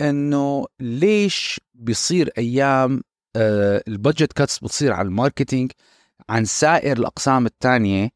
إنه 0.00 0.66
ليش 0.80 1.60
بيصير 1.74 2.30
أيام 2.38 3.02
آه 3.36 3.82
ال 3.88 3.94
budget 3.94 4.32
cuts 4.32 4.58
بتصير 4.58 4.92
على 4.92 5.06
ال 5.08 5.14
marketing؟ 5.14 5.72
عن 6.28 6.44
سائر 6.44 6.96
الأقسام 6.96 7.46
الثانية 7.46 8.10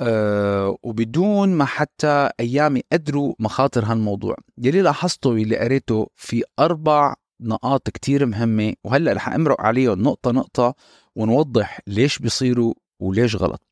آه 0.00 0.76
وبدون 0.82 1.48
ما 1.48 1.64
حتى 1.64 2.30
أيام 2.40 2.76
يقدروا 2.76 3.34
مخاطر 3.38 3.84
هالموضوع. 3.84 4.36
يلي 4.58 4.82
لاحظته 4.82 5.30
واللي 5.30 5.58
قريته 5.58 6.06
في 6.16 6.42
أربع 6.58 7.14
نقاط 7.40 7.90
كتير 7.90 8.26
مهمة 8.26 8.74
وهلأ 8.84 9.12
رح 9.12 9.28
أمرق 9.28 9.60
عليهم 9.60 10.02
نقطة 10.02 10.30
نقطة 10.30 10.74
ونوضح 11.16 11.80
ليش 11.86 12.18
بيصيروا 12.18 12.74
وليش 13.00 13.36
غلط. 13.36 13.62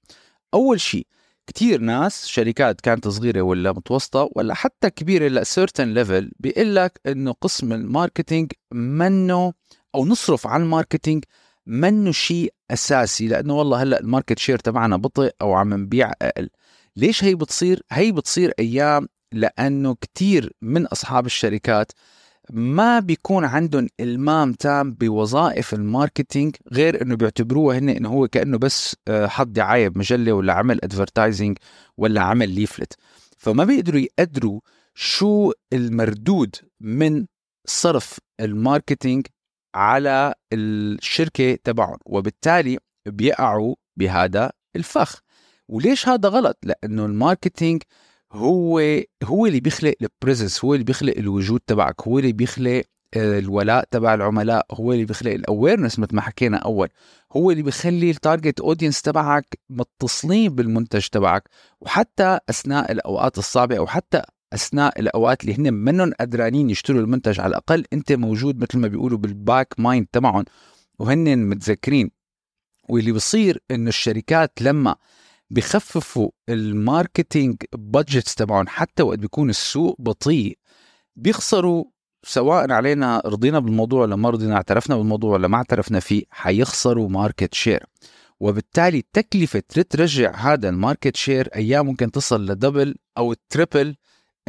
أول 0.55 0.81
شيء 0.81 1.07
كتير 1.47 1.81
ناس 1.81 2.27
شركات 2.27 2.81
كانت 2.81 3.09
صغيرة 3.09 3.43
ولا 3.43 3.73
متوسطة 3.73 4.29
ولا 4.37 4.55
حتى 4.55 4.91
كبيرة 4.91 5.29
ل 5.29 5.45
certain 5.47 5.97
level 5.97 6.31
بيقول 6.41 6.77
لك 6.77 7.01
إنه 7.07 7.33
قسم 7.33 7.73
ال 7.73 7.81
marketing 7.81 8.53
منه 8.73 9.53
أو 9.95 10.07
نصرف 10.07 10.47
على 10.47 10.63
ال 10.63 10.69
marketing 10.69 11.25
منه 11.67 12.13
شيء 12.13 12.53
أساسي؟ 12.71 13.29
لأنه 13.29 13.55
والله 13.55 13.83
هلأ 13.83 14.01
ال 14.01 14.06
market 14.06 14.39
share 14.39 14.59
تبعنا 14.59 14.97
بطيء 14.97 15.35
أو 15.43 15.55
عم 15.55 15.75
نبيع 15.75 16.13
أقل. 16.23 16.51
ليش 16.97 17.25
هي 17.25 17.35
بتصير؟ 17.35 17.83
هي 17.91 18.13
بتصير 18.13 18.53
أيام 18.59 19.09
لأنه 19.33 19.95
كتير 19.95 20.53
من 20.63 20.87
أصحاب 20.87 21.27
الشركات 21.27 21.93
ما 22.53 22.99
بيكون 22.99 23.45
عندهم 23.45 23.89
إلمام 24.01 24.53
تام 24.53 24.93
بوظائف 24.93 25.75
ال 25.75 25.83
marketing 25.83 26.57
غير 26.73 27.03
إنه 27.03 27.17
بيعتبروها 27.17 27.79
هن 27.79 27.89
إنه 27.89 28.09
هو 28.09 28.29
كأنه 28.29 28.59
بس 28.59 28.97
آه، 29.09 29.27
حط 29.27 29.47
دعاية 29.47 29.89
بمجلة 29.89 30.33
ولا 30.33 30.53
عمل 30.53 30.85
advertising 30.85 31.59
ولا 31.97 32.21
عمل 32.21 32.49
leaflet 32.51 32.93
فما 33.39 33.65
بيقدروا 33.65 34.01
يقدروا 34.01 34.61
شو 34.95 35.53
المردود 35.73 36.57
من 36.81 37.27
صرف 37.67 38.19
ال 38.41 38.49
marketing 38.49 39.27
على 39.75 40.35
الشركة 40.53 41.59
تبعهم 41.65 41.99
وبالتالي 42.07 42.79
بيقعوا 43.07 43.75
بهذا 43.97 44.53
الفخ. 44.77 45.21
وليش 45.69 46.09
هذا 46.09 46.29
غلط؟ 46.29 46.59
لأنه 46.63 47.07
ال 47.07 47.14
marketing 47.14 47.83
هو 48.33 48.81
هو 49.25 49.47
اللي 49.47 49.61
بيخلق 49.61 49.95
ال 50.03 50.10
presence 50.10 50.65
هو 50.65 50.75
اللي 50.75 50.85
بيخلق 50.85 51.15
الوجود 51.19 51.61
تبعك 51.67 52.09
هو 52.09 52.19
اللي 52.19 52.33
بيخلق 52.33 52.83
آه، 53.17 53.39
الولاء 53.39 53.85
تبع 53.91 54.15
العملاء 54.15 54.67
هو 54.73 54.93
اللي 54.93 55.05
بيخلق 55.05 55.33
ال 55.33 55.39
awareness 55.39 55.99
مثل 55.99 56.15
ما 56.17 56.21
حكينا 56.21 56.57
أول. 56.57 56.89
هو 57.37 57.51
اللي 57.51 57.63
بيخلي 57.63 58.11
ال 58.11 58.18
target 58.18 58.61
audience 58.61 59.03
تبعك 59.03 59.59
متصلين 59.71 60.55
بالمنتج 60.55 61.07
تبعك 61.07 61.49
وحتى 61.81 62.39
أثناء 62.51 62.93
الأوقات 62.93 63.39
الصعبة 63.39 63.79
أو 63.79 63.87
حتى 63.87 64.23
أثناء 64.53 65.01
الأوقات 65.01 65.45
اللي 65.45 65.55
هن 65.55 65.75
منهم 65.75 66.13
قدرانين 66.21 66.71
يشتروا 66.71 67.01
المنتج 67.01 67.41
على 67.41 67.51
الأقل 67.51 67.85
أنت 67.93 68.13
موجود 68.13 68.63
مثل 68.63 68.79
ما 68.79 68.89
بيقولوا 68.89 69.19
بال 69.19 69.38
back 69.38 69.75
mind 69.79 70.07
تبعهم 70.13 70.45
وهن 70.99 71.39
متذكرين. 71.39 72.11
واللي 72.89 73.13
بصير 73.13 73.63
إنه 73.71 73.89
الشركات 73.89 74.63
لما 74.63 74.97
بخففوا 75.51 76.31
ال 76.49 76.60
marketing 76.60 77.57
budgets 77.73 78.35
تبعهم 78.35 78.69
حتى 78.69 79.03
وقت 79.03 79.19
بيكون 79.19 79.51
السوق 79.51 79.97
بطيء 79.99 80.59
بيخسروا 81.17 81.85
سواء 82.23 82.73
علينا 82.73 83.23
رضينا 83.27 83.59
بالموضوع 83.59 84.03
ولا 84.03 84.17
ما 84.17 84.31
رضينا 84.31 84.55
اعترفنا 84.55 84.97
بالموضوع 84.97 85.33
ولا 85.33 85.49
ما 85.49 85.57
اعترفنا 85.57 86.01
فيه 86.01 86.23
حيخسروا 86.31 87.09
market 87.09 87.55
share 87.55 87.87
وبالتالي 88.41 89.05
تكلفة 89.13 89.63
ترجع 89.91 90.37
هذا 90.37 90.69
ال 90.69 90.76
market 90.76 91.17
share 91.17 91.49
أيام 91.55 91.87
ممكن 91.87 92.11
تصل 92.11 92.47
ل 92.47 92.54
double 92.54 92.97
أو 93.19 93.35
triple 93.51 93.97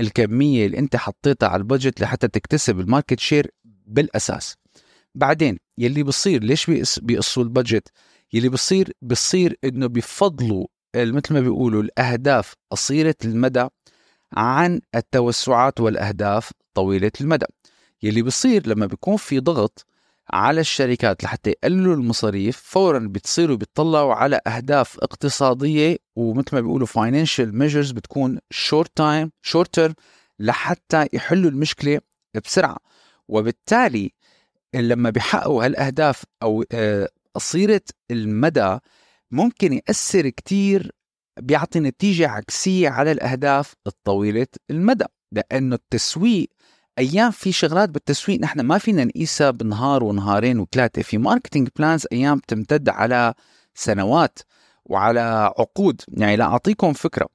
الكمية 0.01 0.65
اللي 0.65 0.79
أنت 0.79 0.95
حطيتها 0.95 1.49
على 1.49 1.59
ال 1.59 1.65
budget 1.65 2.01
لحتى 2.01 2.27
تكتسب 2.27 2.79
ال 2.79 2.85
market 2.85 3.19
share 3.19 3.51
بالأساس. 3.85 4.55
بعدين 5.15 5.57
يلي 5.77 6.03
بصير 6.03 6.43
ليش 6.43 6.71
بيقصوا 7.01 7.43
البادجت؟ 7.43 7.87
يلي 8.33 8.49
بصير 8.49 8.93
بصير 9.01 9.57
إنه 9.63 9.87
بفضلوا 9.87 10.67
مثل 10.95 11.33
ما 11.33 11.39
بيقولوا 11.39 11.83
الأهداف 11.83 12.53
قصيرة 12.71 13.15
المدى 13.25 13.67
عن 14.33 14.81
التوسعات 14.95 15.79
والأهداف 15.79 16.51
طويلة 16.73 17.11
المدى. 17.21 17.45
يلي 18.03 18.21
بصير 18.21 18.67
لما 18.67 18.85
بيكون 18.85 19.17
في 19.17 19.39
ضغط 19.39 19.85
على 20.29 20.61
الشركات 20.61 21.23
لحتى 21.23 21.49
يقللوا 21.49 21.95
المصاريف 21.95 22.57
فورا 22.57 22.99
بتصيروا 22.99 23.55
بيطلعوا 23.55 24.13
على 24.13 24.41
أهداف 24.47 24.99
اقتصادية 24.99 25.97
ومثل 26.15 26.55
ما 26.55 26.61
بيقولوا 26.61 26.87
financial 26.87 27.51
measures 27.51 27.93
بتكون 27.93 28.39
time 28.99 29.29
short 29.47 29.67
term 29.79 29.93
لحتى 30.39 31.07
يحلوا 31.13 31.51
المشكلة 31.51 31.99
بسرعة. 32.45 32.77
وبالتالي 33.27 34.13
لما 34.75 35.09
بيحققوا 35.09 35.65
هالأهداف 35.65 36.23
أو 36.43 36.65
آه، 36.71 37.09
قصيرة 37.35 37.81
المدى 38.11 38.77
ممكن 39.31 39.73
يأثر 39.73 40.29
كتير 40.29 40.91
بيعطي 41.39 41.79
نتيجة 41.79 42.27
عكسية 42.29 42.89
على 42.89 43.11
الأهداف 43.11 43.73
الطويلة 43.87 44.47
المدى 44.69 45.05
لأنه 45.31 45.75
التسويق 45.75 46.49
أيام 46.99 47.31
في 47.31 47.51
شغلات 47.51 47.89
بالتسويق 47.89 48.39
نحن 48.39 48.61
ما 48.61 48.77
فينا 48.77 49.03
نقيسها 49.03 49.51
بنهار 49.51 50.03
ونهارين 50.03 50.59
وثلاثة. 50.59 51.01
في 51.01 51.17
marketing 51.17 51.69
plans 51.77 52.07
أيام 52.11 52.37
بتمتد 52.37 52.89
على 52.89 53.33
سنوات 53.75 54.39
وعلى 54.85 55.19
عقود. 55.59 56.01
يعني 56.07 56.35
لاعطيكم 56.35 56.93
فكرة. 56.93 57.27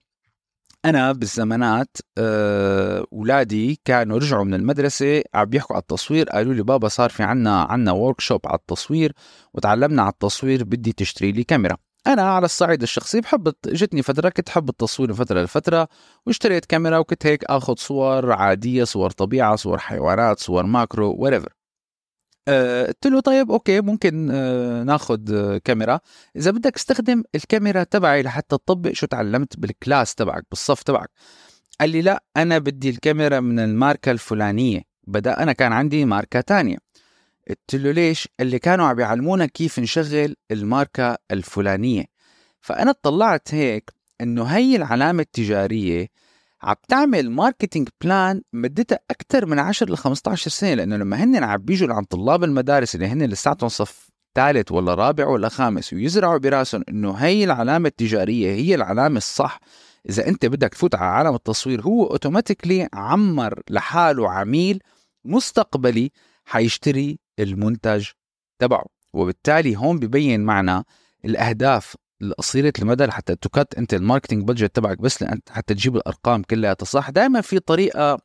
أنا 0.85 1.13
بالزمانات 1.13 1.97
آه، 2.19 3.07
أولادي 3.13 3.81
كانوا 3.85 4.19
رجعوا 4.19 4.45
من 4.45 4.55
المدرسة 4.55 5.23
عم 5.35 5.45
بيحكوا 5.45 5.77
على 5.77 5.83
التصوير 5.83 6.29
قالوا 6.29 6.55
لي 6.55 6.63
بابا 6.63 6.89
صار 6.89 7.11
في 7.11 7.23
عنا 7.23 7.63
عنا 7.63 7.93
workshop 7.93 8.41
على 8.47 8.59
التصوير 8.59 9.13
وتعلمنا 9.55 10.03
على 10.03 10.13
التصوير 10.13 10.65
بدي 10.65 10.93
تشتري 10.93 11.33
لي 11.33 11.45
كاميرا. 11.45 11.77
أنا 12.07 12.23
على 12.23 12.45
الصعيد 12.45 12.83
الشخصي 12.83 13.21
بحب 13.21 13.53
جتني 13.67 14.03
فترة 14.03 14.29
كنت 14.29 14.49
حب 14.49 14.69
التصوير 14.69 15.09
من 15.09 15.15
فترة 15.15 15.43
لفترة 15.43 15.89
واشتريت 16.27 16.65
كاميرا 16.65 16.99
وكنت 16.99 17.27
هيك 17.27 17.45
آخذ 17.45 17.75
صور 17.77 18.33
عادية 18.33 18.85
صور 18.85 19.11
طبيعة 19.11 19.57
صور 19.57 19.79
حيوانات 19.79 20.39
صور 20.41 20.67
macro 20.67 21.17
وريفر 21.19 21.53
آه، 22.49 22.87
قلت 22.87 23.07
له 23.07 23.21
طيب 23.21 23.51
أوكي 23.51 23.81
ممكن 23.81 24.29
آه، 24.33 24.83
ناخذ 24.83 25.35
آه، 25.35 25.59
كاميرا. 25.59 26.01
إذا 26.37 26.51
بدك 26.51 26.77
استخدم 26.77 27.23
الكاميرا 27.35 27.83
تبعي 27.85 28.23
لحتى 28.23 28.57
تطبق 28.57 28.93
شو 28.93 29.07
تعلمت 29.07 29.61
بال 29.61 29.76
class 29.76 30.15
تبعك 30.15 30.45
بالصف 30.51 30.83
تبعك. 30.83 31.11
قال 31.81 31.91
لي 31.91 32.03
لا 32.03 32.25
أنا 32.37 32.59
بدي 32.59 32.91
الكاميرا 32.91 33.41
من 33.41 33.59
الماركة 33.59 34.13
الفلانية. 34.13 34.83
بدأ 35.07 35.43
أنا 35.43 35.53
كان 35.53 35.73
عندي 35.73 36.05
ماركة 36.05 36.41
تانية. 36.41 36.86
قلت 37.49 37.75
له 37.75 37.91
ليش؟ 37.91 38.29
قال 38.39 38.49
لي 38.49 38.59
كانوا 38.59 38.87
عم 38.87 39.01
يعلمونا 39.01 39.47
كيف 39.47 39.79
نشغل 39.79 40.37
الماركة 40.51 41.19
الفلانية. 41.31 42.05
فأنا 42.61 42.91
اطلعت 42.91 43.55
هيك 43.55 43.91
إنه 44.21 44.45
هي 44.45 44.77
العلامة 44.77 45.23
التجارية 45.23 46.09
عم 46.63 46.75
تعمل 46.89 47.31
marketing 47.31 47.89
plan 48.01 48.43
مدتها 48.53 48.99
أكثر 49.11 49.47
من 49.47 49.59
10 49.59 49.93
ل 49.93 49.97
15 49.97 50.51
سنة 50.51 50.75
لأنه 50.75 50.97
لما 50.97 51.25
هن 51.25 51.45
عم 51.45 51.57
بيجوا 51.57 51.89
لعند 51.89 52.07
طلاب 52.07 52.45
المدارس 52.45 52.95
اللي 52.95 53.07
هن 53.07 53.23
لساتهم 53.23 53.69
صف 53.69 54.11
ثالث 54.35 54.73
ولا 54.73 54.95
رابع 54.95 55.27
ولا 55.27 55.49
خامس 55.49 55.93
ويزرعوا 55.93 56.39
براسهم 56.39 56.85
إنه 56.89 57.13
هي 57.13 57.45
العلامة 57.45 57.89
التجارية 57.89 58.55
هي 58.55 58.75
العلامة 58.75 59.17
الصح. 59.17 59.61
إذا 60.09 60.29
أنت 60.29 60.47
بدك 60.47 60.69
تفوت 60.69 60.95
على 60.95 61.05
عالم 61.05 61.35
التصوير 61.35 61.83
هو 61.83 62.07
automatically 62.07 62.89
عمر 62.95 63.63
لحاله 63.71 64.31
عميل 64.31 64.83
مستقبلي 65.25 66.11
حيشتري 66.45 67.19
المنتج 67.39 68.07
تبعه. 68.59 68.87
وبالتالي 69.15 69.77
هون 69.77 69.99
ببين 69.99 70.45
معنا 70.45 70.85
الأهداف 71.25 71.97
القصيرة 72.23 72.73
المدى 72.79 73.05
لحتى 73.05 73.37
ت 73.37 73.46
cut 73.46 73.75
انت 73.79 73.95
ال 73.95 74.00
marketing 74.00 74.45
budget 74.45 74.77
تبعك 74.77 74.99
بس 74.99 75.23
لانت 75.23 75.51
حتى 75.51 75.75
تجيب 75.75 75.97
الأرقام 75.97 76.43
كلها 76.43 76.77
صح 76.83 77.11
دائما 77.11 77.41
في 77.41 77.59
طريقة 77.59 78.19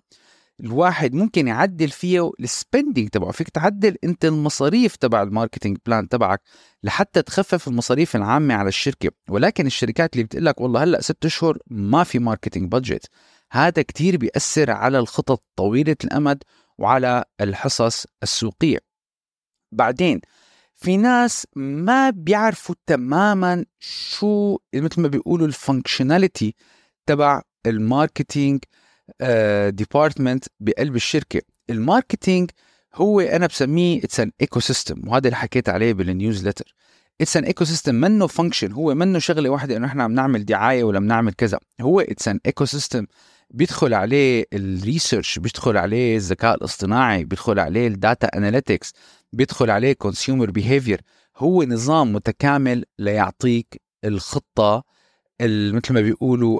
الواحد 0.59 1.13
ممكن 1.13 1.47
يعدل 1.47 1.89
فيها 1.89 2.31
ال 2.39 2.47
spending 2.47 3.09
تبعه. 3.09 3.31
فيك 3.31 3.49
تعدل 3.49 3.97
انت 4.03 4.25
المصاريف 4.25 4.95
تبع 4.95 5.23
ال 5.23 5.29
marketing 5.29 5.77
plan 5.85 6.09
تبعك 6.09 6.41
لحتى 6.83 7.21
تخفف 7.21 7.67
المصاريف 7.67 8.15
العامة 8.15 8.53
على 8.53 8.67
الشركة. 8.67 9.09
ولكن 9.29 9.65
الشركات 9.65 10.13
اللي 10.13 10.23
بتقول 10.23 10.45
لك 10.45 10.61
والله 10.61 10.83
هلأ 10.83 11.01
ست 11.01 11.25
أشهر 11.25 11.57
ما 11.67 12.03
في 12.03 12.19
marketing 12.19 12.71
budget 12.71 13.05
هذا 13.51 13.81
كتير 13.81 14.17
بيأثر 14.17 14.71
على 14.71 14.99
الخطط 14.99 15.43
طويلة 15.55 15.95
الأمد 16.03 16.43
وعلى 16.77 17.23
الحصص 17.41 18.05
السوقية. 18.23 18.90
بعدين 19.71 20.21
في 20.75 20.97
ناس 20.97 21.47
ما 21.55 22.09
بيعرفوا 22.09 22.75
تماما 22.85 23.65
شو 23.79 24.57
مثل 24.75 25.01
ما 25.01 25.07
بيقولوا 25.07 25.47
ال 25.47 25.55
functionality 25.55 26.55
تبع 27.05 27.41
ال 27.65 27.75
marketing 27.75 28.59
department 29.69 30.45
بقلب 30.59 30.95
الشركة. 30.95 31.41
ال 31.69 31.78
marketing 31.78 32.51
هو 32.95 33.19
أنا 33.19 33.47
بسميه 33.47 34.03
it's 34.03 34.19
an 34.19 34.31
ecosystem 34.41 35.07
وهذا 35.07 35.27
اللي 35.27 35.35
حكيت 35.35 35.69
عليه 35.69 35.93
بال 35.93 36.07
newsletter 36.07 36.75
it's 37.21 37.37
an 37.37 37.43
ecosystem 37.43 37.95
منه 37.95 38.27
function 38.27 38.71
هو 38.71 38.95
منه 38.95 39.19
شغلة 39.19 39.49
واحدة 39.49 39.77
إنه 39.77 39.87
إحنا 39.87 40.03
عم 40.03 40.11
نعمل 40.11 40.45
دعاية 40.45 40.83
ولا 40.83 40.99
بنعمل 40.99 41.33
كذا. 41.33 41.59
هو 41.81 41.99
it's 41.99 42.27
an 42.27 42.39
ecosystem 42.45 43.05
بيدخل 43.53 43.93
عليه 43.93 44.45
ال 44.53 44.63
research 44.63 45.39
بيدخل 45.39 45.77
عليه 45.77 46.15
الذكاء 46.17 46.55
الاصطناعي 46.55 47.23
بيدخل 47.23 47.59
عليه 47.59 47.87
ال 47.87 47.95
data 47.95 48.27
analytics 48.27 48.93
بيدخل 49.33 49.69
عليه 49.69 49.93
consumer 49.93 50.51
behavior 50.51 51.01
هو 51.37 51.63
نظام 51.63 52.13
متكامل 52.13 52.85
ليعطيك 52.99 53.81
الخطة 54.05 54.83
مثل 55.41 55.93
ما 55.93 56.01
بيقولوا 56.01 56.59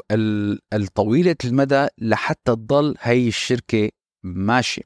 الطويلة 0.73 1.35
المدى 1.45 1.87
لحتى 1.97 2.51
تضل 2.51 2.95
هي 2.99 3.27
الشركة 3.27 3.89
ماشية. 4.23 4.81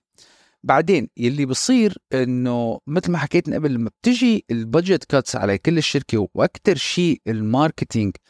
بعدين 0.64 1.10
يلي 1.18 1.46
بصير 1.46 1.98
إنه 2.14 2.80
مثل 2.88 3.12
ما 3.12 3.18
حكيت 3.18 3.50
قبل 3.50 3.74
لما 3.74 3.90
بتجي 4.02 4.46
ال 4.52 4.59
budget 4.59 5.04
cuts 5.04 5.36
على 5.36 5.58
كل 5.58 5.78
الشركة 5.78 6.28
وأكثر 6.34 6.76
شيء 6.76 7.22
ال 7.28 7.36
marketing 7.36 8.16
آه 8.16 8.30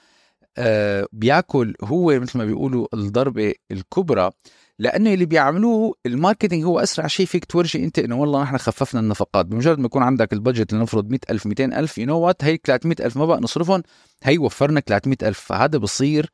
بياكل 1.12 1.74
هو 1.84 2.20
مثل 2.20 2.38
ما 2.38 2.46
بيقولوا 2.46 2.88
الضربة 2.94 3.54
الكبرى 3.72 4.32
لأنه 4.80 5.14
اللي 5.14 5.26
بيعملوه 5.26 5.94
ال 6.06 6.12
marketing 6.12 6.66
هو 6.66 6.80
أسرع 6.80 7.08
شيء 7.08 7.26
فيك 7.26 7.46
تورجي 7.46 7.84
أنت 7.84 8.00
إنه 8.00 8.16
والله 8.20 8.44
نحن 8.44 8.58
خففنا 8.58 9.00
النفقات. 9.02 9.46
بمجرد 9.46 9.80
ما 9.80 9.86
يكون 9.86 10.04
عندك 10.04 10.34
ال 10.34 10.39
budget 10.39 10.74
لنفرض 10.74 11.10
100000 11.10 11.46
200000 11.48 11.98
you 11.98 12.06
know 12.06 12.20
what 12.20 12.44
هي 12.44 12.58
300000 12.64 13.18
ما 13.18 13.26
بقى 13.26 13.42
نصرفهم 13.42 13.84
هي 14.24 14.38
وفرنا 14.38 14.80
300000 14.80 15.40
فهذا 15.40 15.78
بصير 15.78 16.30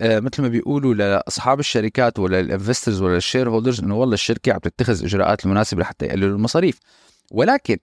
آه 0.00 0.20
مثل 0.20 0.42
ما 0.42 0.48
بيقولوا 0.48 0.94
لأصحاب 0.94 1.60
الشركات 1.60 2.18
ولا 2.18 2.40
ال 2.40 2.46
investors 2.46 3.02
ولا 3.02 3.16
ال 3.16 3.50
shareholders 3.50 3.80
إنه 3.80 3.96
والله 3.96 4.14
الشركة 4.14 4.52
عم 4.52 4.58
تتخذ 4.58 5.04
إجراءات 5.04 5.44
المناسبة 5.44 5.82
لحتى 5.82 6.06
يقللوا 6.06 6.36
المصاريف. 6.36 6.78
ولكن 7.32 7.76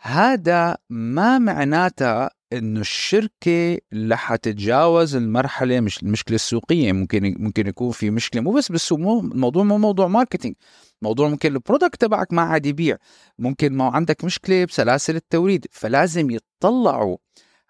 هذا 0.00 0.76
ما 0.90 1.38
معناتها 1.38 2.30
إنه 2.52 2.80
الشركة 2.80 3.78
رح 3.94 4.36
تتجاوز 4.36 5.16
المرحلة 5.16 5.80
مش 5.80 6.02
المشكلة 6.02 6.34
السوقية 6.34 6.92
ممكن 6.92 7.34
ممكن 7.38 7.66
يكون 7.66 7.90
في 7.90 8.10
مشكلة. 8.10 8.42
مو 8.42 8.52
بس 8.52 8.72
بالسوق 8.72 8.98
مو 8.98 9.20
الموضوع 9.20 9.62
مو 9.64 9.78
موضوع 9.78 10.06
marketing 10.06 10.54
موضوع 11.02 11.28
ممكن 11.28 11.54
ال 11.54 11.60
product 11.60 12.00
تبعك 12.00 12.32
ما 12.32 12.42
عاد 12.42 12.66
يبيع. 12.66 12.96
ممكن 13.38 13.72
ما 13.72 13.84
عندك 13.84 14.24
مشكلة 14.24 14.64
بسلاسل 14.64 15.16
التوريد 15.16 15.66
فلازم 15.70 16.30
يطلعوا 16.30 17.16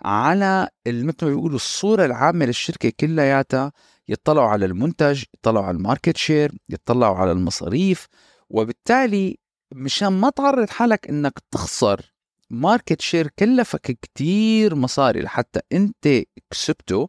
على 0.05 0.69
مثل 0.87 1.05
ما 1.07 1.13
بيقولوا 1.23 1.57
الصورة 1.57 2.05
العامة 2.05 2.45
للشركة 2.45 2.93
كلياتها 3.01 3.73
يطلعوا 4.09 4.49
على 4.49 4.65
المنتج 4.67 5.25
يطلعوا 5.35 5.67
على 5.67 5.77
ال 5.77 5.82
market 5.82 6.17
share 6.17 6.53
يطلعوا 6.69 7.17
على 7.17 7.33
المصاريف 7.33 8.07
وبالتالي 8.51 9.39
مشان 9.75 10.09
ما 10.09 10.31
تعرض 10.31 10.71
حالك 10.71 11.09
إنك 11.09 11.33
تخسر 11.51 12.12
market 12.53 13.01
share 13.01 13.29
كلفك 13.39 13.81
كتير 13.81 14.75
مصاري 14.75 15.21
لحتى 15.21 15.61
انت 15.73 16.23
كسبته 16.51 17.09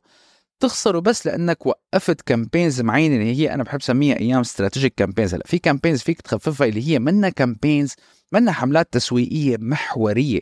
تخسره 0.60 1.00
بس 1.00 1.28
لأنك 1.28 1.66
وقفت 1.66 2.22
campaigns 2.22 2.82
معينة 2.82 3.16
اللي 3.16 3.36
هي 3.36 3.54
أنا 3.54 3.64
بحب 3.64 3.82
سميها 3.82 4.20
أيام 4.20 4.40
strategic 4.40 4.94
campaigns 4.96 5.34
هلا 5.34 5.44
في 5.46 5.60
campaigns 5.60 6.02
فيك 6.02 6.22
تخففها 6.22 6.68
اللي 6.68 6.90
هي 6.90 7.00
منا 7.00 7.30
campaigns 7.30 7.94
منا 8.32 8.52
حملات 8.52 8.94
تسويقية 8.94 9.58
محورية 9.60 10.42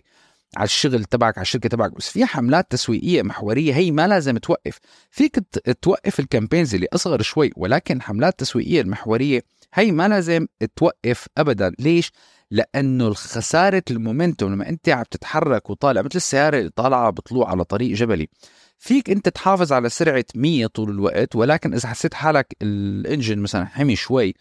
على 0.57 0.65
الشغل 0.65 1.03
تبعك 1.03 1.37
على 1.37 1.41
الشركة 1.41 1.69
تبعك. 1.69 1.91
بس 1.95 2.09
في 2.09 2.25
حملات 2.25 2.71
تسويقية 2.71 3.21
محورية 3.21 3.73
هي 3.73 3.91
ما 3.91 4.07
لازم 4.07 4.37
توقف. 4.37 4.79
فيك 5.09 5.39
توقف 5.81 6.19
الكامبينز 6.19 6.75
اللي 6.75 6.87
أصغر 6.93 7.21
شوي 7.21 7.51
ولكن 7.57 8.01
حملات 8.01 8.39
تسويقية 8.39 8.81
المحورية 8.81 9.41
هي 9.73 9.91
ما 9.91 10.07
لازم 10.07 10.47
توقف 10.75 11.27
ابدا. 11.37 11.71
ليش؟ 11.79 12.11
لأنه 12.51 13.07
الخسارة 13.07 13.83
المومنتوم 13.91 14.53
لما 14.53 14.69
أنت 14.69 14.89
عم 14.89 15.03
تتحرك 15.11 15.69
وطالع 15.69 16.01
مثل 16.01 16.15
السيارة 16.15 16.57
اللي 16.59 16.69
طالعة 16.69 17.09
بطلوع 17.09 17.49
على 17.49 17.63
طريق 17.63 17.95
جبلي 17.95 18.29
فيك 18.77 19.09
أنت 19.09 19.29
تحافظ 19.29 19.73
على 19.73 19.89
سرعة 19.89 20.25
100 20.35 20.67
طول 20.67 20.89
الوقت 20.89 21.35
ولكن 21.35 21.73
إذا 21.73 21.89
حسيت 21.89 22.13
حالك 22.13 22.55
الإنجن 22.61 23.39
مثلا 23.39 23.65
حمي 23.65 23.95
شوي 23.95 24.33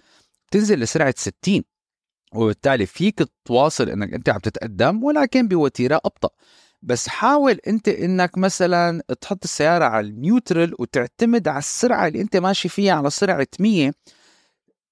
تنزل 0.50 0.80
لسرعة 0.80 1.14
60 1.16 1.62
وبالتالي 2.34 2.86
فيك 2.86 3.22
تواصل 3.44 3.88
إنك 3.88 4.14
أنت 4.14 4.28
عم 4.28 4.38
تتقدم 4.38 5.04
ولكن 5.04 5.48
بوتيرة 5.48 6.00
أبطأ. 6.04 6.28
بس 6.82 7.08
حاول 7.08 7.60
أنت 7.66 7.88
إنك 7.88 8.38
مثلا 8.38 9.02
تحط 9.20 9.44
السيارة 9.44 9.84
على 9.84 10.06
ال 10.06 10.15
neutral 10.15 10.74
وتعتمد 10.78 11.48
على 11.48 11.58
السرعة 11.58 12.06
اللي 12.06 12.20
أنت 12.20 12.36
ماشي 12.36 12.68
فيها 12.68 12.92
على 12.92 13.10
سرعة 13.10 13.46
100 13.60 13.92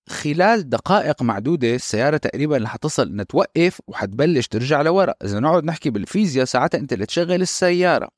خلال 0.08 0.68
دقائق 0.68 1.22
معدودة 1.22 1.74
السيارة 1.74 2.16
تقريبا 2.16 2.56
رح 2.56 2.76
تصل 2.76 3.08
انها 3.08 3.24
توقف 3.24 3.80
وحتبلش 3.86 4.46
ترجع 4.46 4.82
لورا، 4.82 5.14
إذا 5.24 5.40
نقعد 5.40 5.64
نحكي 5.64 5.90
بالفيزياء 5.90 6.44
ساعتها 6.44 6.78
أنت 6.78 6.92
اللي 6.92 7.06
تشغل 7.06 7.42
السيارة. 7.42 8.08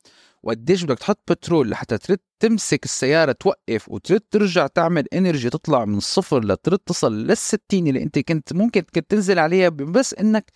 وقديش 0.42 0.84
بدك 0.84 0.98
تحط 0.98 1.32
بترول 1.32 1.70
لحتى 1.70 1.98
ترد 1.98 2.18
تمسك 2.40 2.84
السيارة 2.84 3.32
توقف 3.32 3.88
وترد 3.88 4.20
ترجع 4.30 4.66
تعمل 4.66 5.04
energy 5.14 5.50
تطلع 5.50 5.84
من 5.84 5.96
الصفر 5.96 6.44
لترد 6.44 6.78
تصل 6.78 7.26
للستين 7.26 7.86
اللي 7.86 8.02
أنت 8.02 8.18
كنت 8.18 8.52
ممكن 8.52 8.80
كنت 8.80 9.10
تنزل 9.10 9.38
عليها. 9.38 9.68
بس 9.68 10.14
إنك 10.14 10.50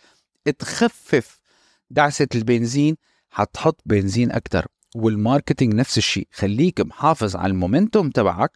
تخفف 0.59 1.39
دعسة 1.91 2.29
البنزين 2.35 2.97
حتحط 3.31 3.81
بنزين 3.87 4.33
أكتر. 4.33 4.67
وال 4.97 5.11
marketing 5.11 5.75
نفس 5.75 5.99
الشيء. 5.99 6.29
خليك 6.33 6.81
محافظ 6.81 7.37
على 7.37 7.51
ال 7.51 7.57
momentum 7.57 8.11
تبعك. 8.11 8.53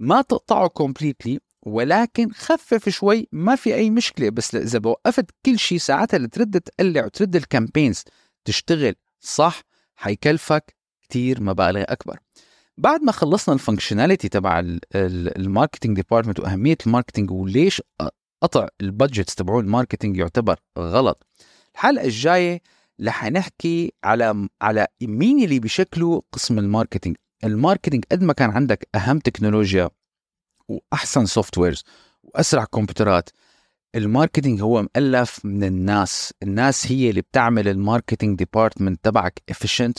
ما 0.00 0.22
تقطعه 0.22 0.68
completely 0.68 1.38
ولكن 1.66 2.32
خفف 2.32 2.88
شوي 2.88 3.28
ما 3.32 3.56
في 3.56 3.74
أي 3.74 3.90
مشكلة 3.90 4.30
بس 4.30 4.54
إذا 4.54 4.80
وقفت 4.84 5.30
كل 5.46 5.58
شيء 5.58 5.78
ساعتها 5.78 6.16
اللي 6.16 6.28
ترد 6.28 6.60
تقلع 6.60 7.04
وترد 7.04 7.36
ال 7.36 7.43
campaigns 7.43 8.02
تشتغل 8.44 8.94
صح 9.20 9.62
حيكلفك 9.94 10.76
كتير 11.02 11.42
مبالغ 11.42 11.84
أكبر. 11.88 12.18
بعد 12.78 13.02
ما 13.02 13.12
خلصنا 13.12 13.54
ال 13.54 13.59
functionality 13.59 14.28
تبع 14.28 14.62
ال 14.94 15.04
marketing 15.04 15.96
department 15.96 16.40
وأهمية 16.40 16.76
ال 16.86 16.90
marketing 16.90 17.30
وليش 17.30 17.82
قطع 18.42 18.68
ال 18.80 18.87
budgets 18.87 19.34
تبعون 19.34 19.64
ال 19.64 19.69
marketing 19.69 20.16
يعتبر 20.16 20.60
غلط 20.78 21.26
الحلقة 21.74 22.04
الجاية 22.04 22.60
رح 23.02 23.24
نحكي 23.24 23.92
على 24.04 24.48
على 24.62 24.86
مين 25.02 25.44
اللي 25.44 25.58
بيشكلوا 25.58 26.20
قسم 26.32 26.58
ال 26.58 26.64
marketing 26.64 27.16
ال 27.44 27.50
marketing 27.50 28.04
قد 28.12 28.22
ما 28.22 28.32
كان 28.32 28.50
عندك 28.50 28.88
أهم 28.94 29.18
تكنولوجيا 29.18 29.90
وأحسن 30.68 31.26
softwares 31.26 31.84
وأسرع 32.22 32.64
كمبيوترات. 32.64 33.30
ال 33.94 34.01
marketing 34.01 34.62
هو 34.62 34.82
مؤلف 34.82 35.44
من 35.44 35.64
الناس. 35.64 36.34
الناس 36.42 36.92
هي 36.92 37.10
اللي 37.10 37.20
بتعمل 37.20 37.68
ال 37.68 37.75
marketing 37.75 38.38
department 38.38 39.04
تبعك 39.04 39.42
efficient 39.52 39.94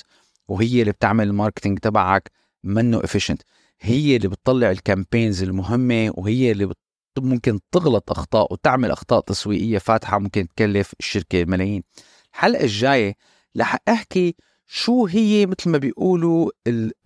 وهي 0.47 0.81
اللي 0.81 0.91
بتعمل 0.91 1.27
ال 1.27 1.33
marketing 1.33 1.79
تبعك 1.79 2.31
منه 2.63 3.01
efficient. 3.01 3.37
هي 3.81 4.15
اللي 4.15 4.27
بتطلع 4.27 4.71
الكامبينز 4.71 5.43
المهمة 5.43 6.11
وهي 6.13 6.51
اللي 6.51 6.65
بت... 6.65 6.77
ممكن 7.17 7.59
تغلط 7.71 8.11
أخطاء 8.11 8.53
وتعمل 8.53 8.91
أخطاء 8.91 9.19
تسويقية 9.19 9.77
فاتحة 9.77 10.19
ممكن 10.19 10.47
تكلف 10.47 10.93
الشركة 10.99 11.45
ملايين. 11.45 11.83
الحلقة 12.33 12.63
الجاية 12.63 13.15
رح 13.57 13.77
أحكي 13.89 14.35
شو 14.67 15.05
هي 15.05 15.45
مثل 15.45 15.69
ما 15.69 15.77
بيقولوا 15.77 16.51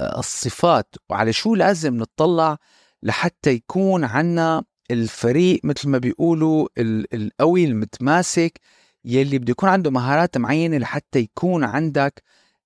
الصفات 0.02 0.96
وعلى 1.10 1.34
شو 1.34 1.56
لازم 1.56 1.98
نطلع 1.98 2.58
لحتى 3.04 3.50
يكون 3.50 4.04
عنا 4.04 4.64
الفريق 4.92 5.60
مثل 5.64 5.90
ما 5.90 5.98
بيقولوا 5.98 6.68
القوي 7.14 7.66
المتماسك 7.66 8.60
يلي 9.06 9.40
بده 9.40 9.52
يكون 9.52 9.70
عنده 9.70 9.92
مهارات 9.92 10.38
معينة 10.38 10.78
لحتى 10.78 11.20
يكون 11.20 11.64
عندك 11.64 12.24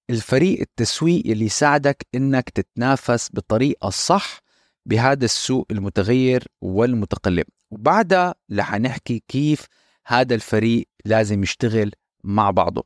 الفريق 0.10 0.60
التسويق 0.62 1.24
اللي 1.26 1.46
يساعدك 1.46 2.08
إنك 2.16 2.50
تتنافس 2.50 3.30
بالطريقة 3.30 3.88
الصح 3.88 4.40
بهذا 4.86 5.26
السوق 5.26 5.68
المتغير 5.72 6.48
والمتقلب. 6.62 7.46
وبعدها 7.72 8.36
رح 8.54 8.76
نحكي 8.76 9.24
كيف 9.28 9.66
هذا 10.08 10.36
الفريق 10.36 10.88
لازم 11.06 11.44
يشتغل 11.44 11.92
مع 12.24 12.52
بعضه. 12.52 12.84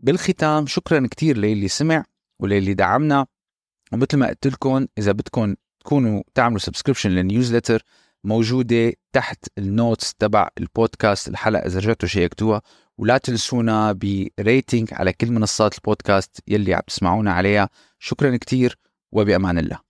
بالختام 0.00 0.66
شكرا 0.66 1.08
كثير 1.10 1.36
للي 1.36 1.68
سمع 1.68 2.04
وللي 2.40 2.74
دعمنا. 2.74 3.26
ومثل 3.92 4.16
ما 4.16 4.28
قلت 4.28 4.46
لكم 4.46 4.86
إذا 4.98 5.12
بدكم 5.12 5.54
تكونوا 5.80 6.22
تعملوا 6.34 6.58
subscription 6.58 7.10
لل 7.10 7.22
newsletter 7.22 7.82
موجودة 8.24 8.92
تحت 9.12 9.46
ال 9.58 9.67
notes 9.67 10.14
تبع 10.14 10.48
البودكاست. 10.58 11.28
الحلقة 11.28 11.66
إذا 11.66 11.78
رجعتوا 11.78 12.08
شيكتوها 12.08 12.62
ولا 12.98 13.18
تنسونا 13.18 13.92
ب 13.92 14.06
rating 14.06 14.88
على 14.94 15.12
كل 15.12 15.30
منصات 15.30 15.74
البودكاست 15.74 16.40
يلي 16.48 16.74
عم 16.74 16.82
تسمعونا 16.86 17.32
عليها. 17.32 17.68
شكرا 17.98 18.36
كثير 18.36 18.78
وبأمان 19.12 19.58
الله. 19.58 19.89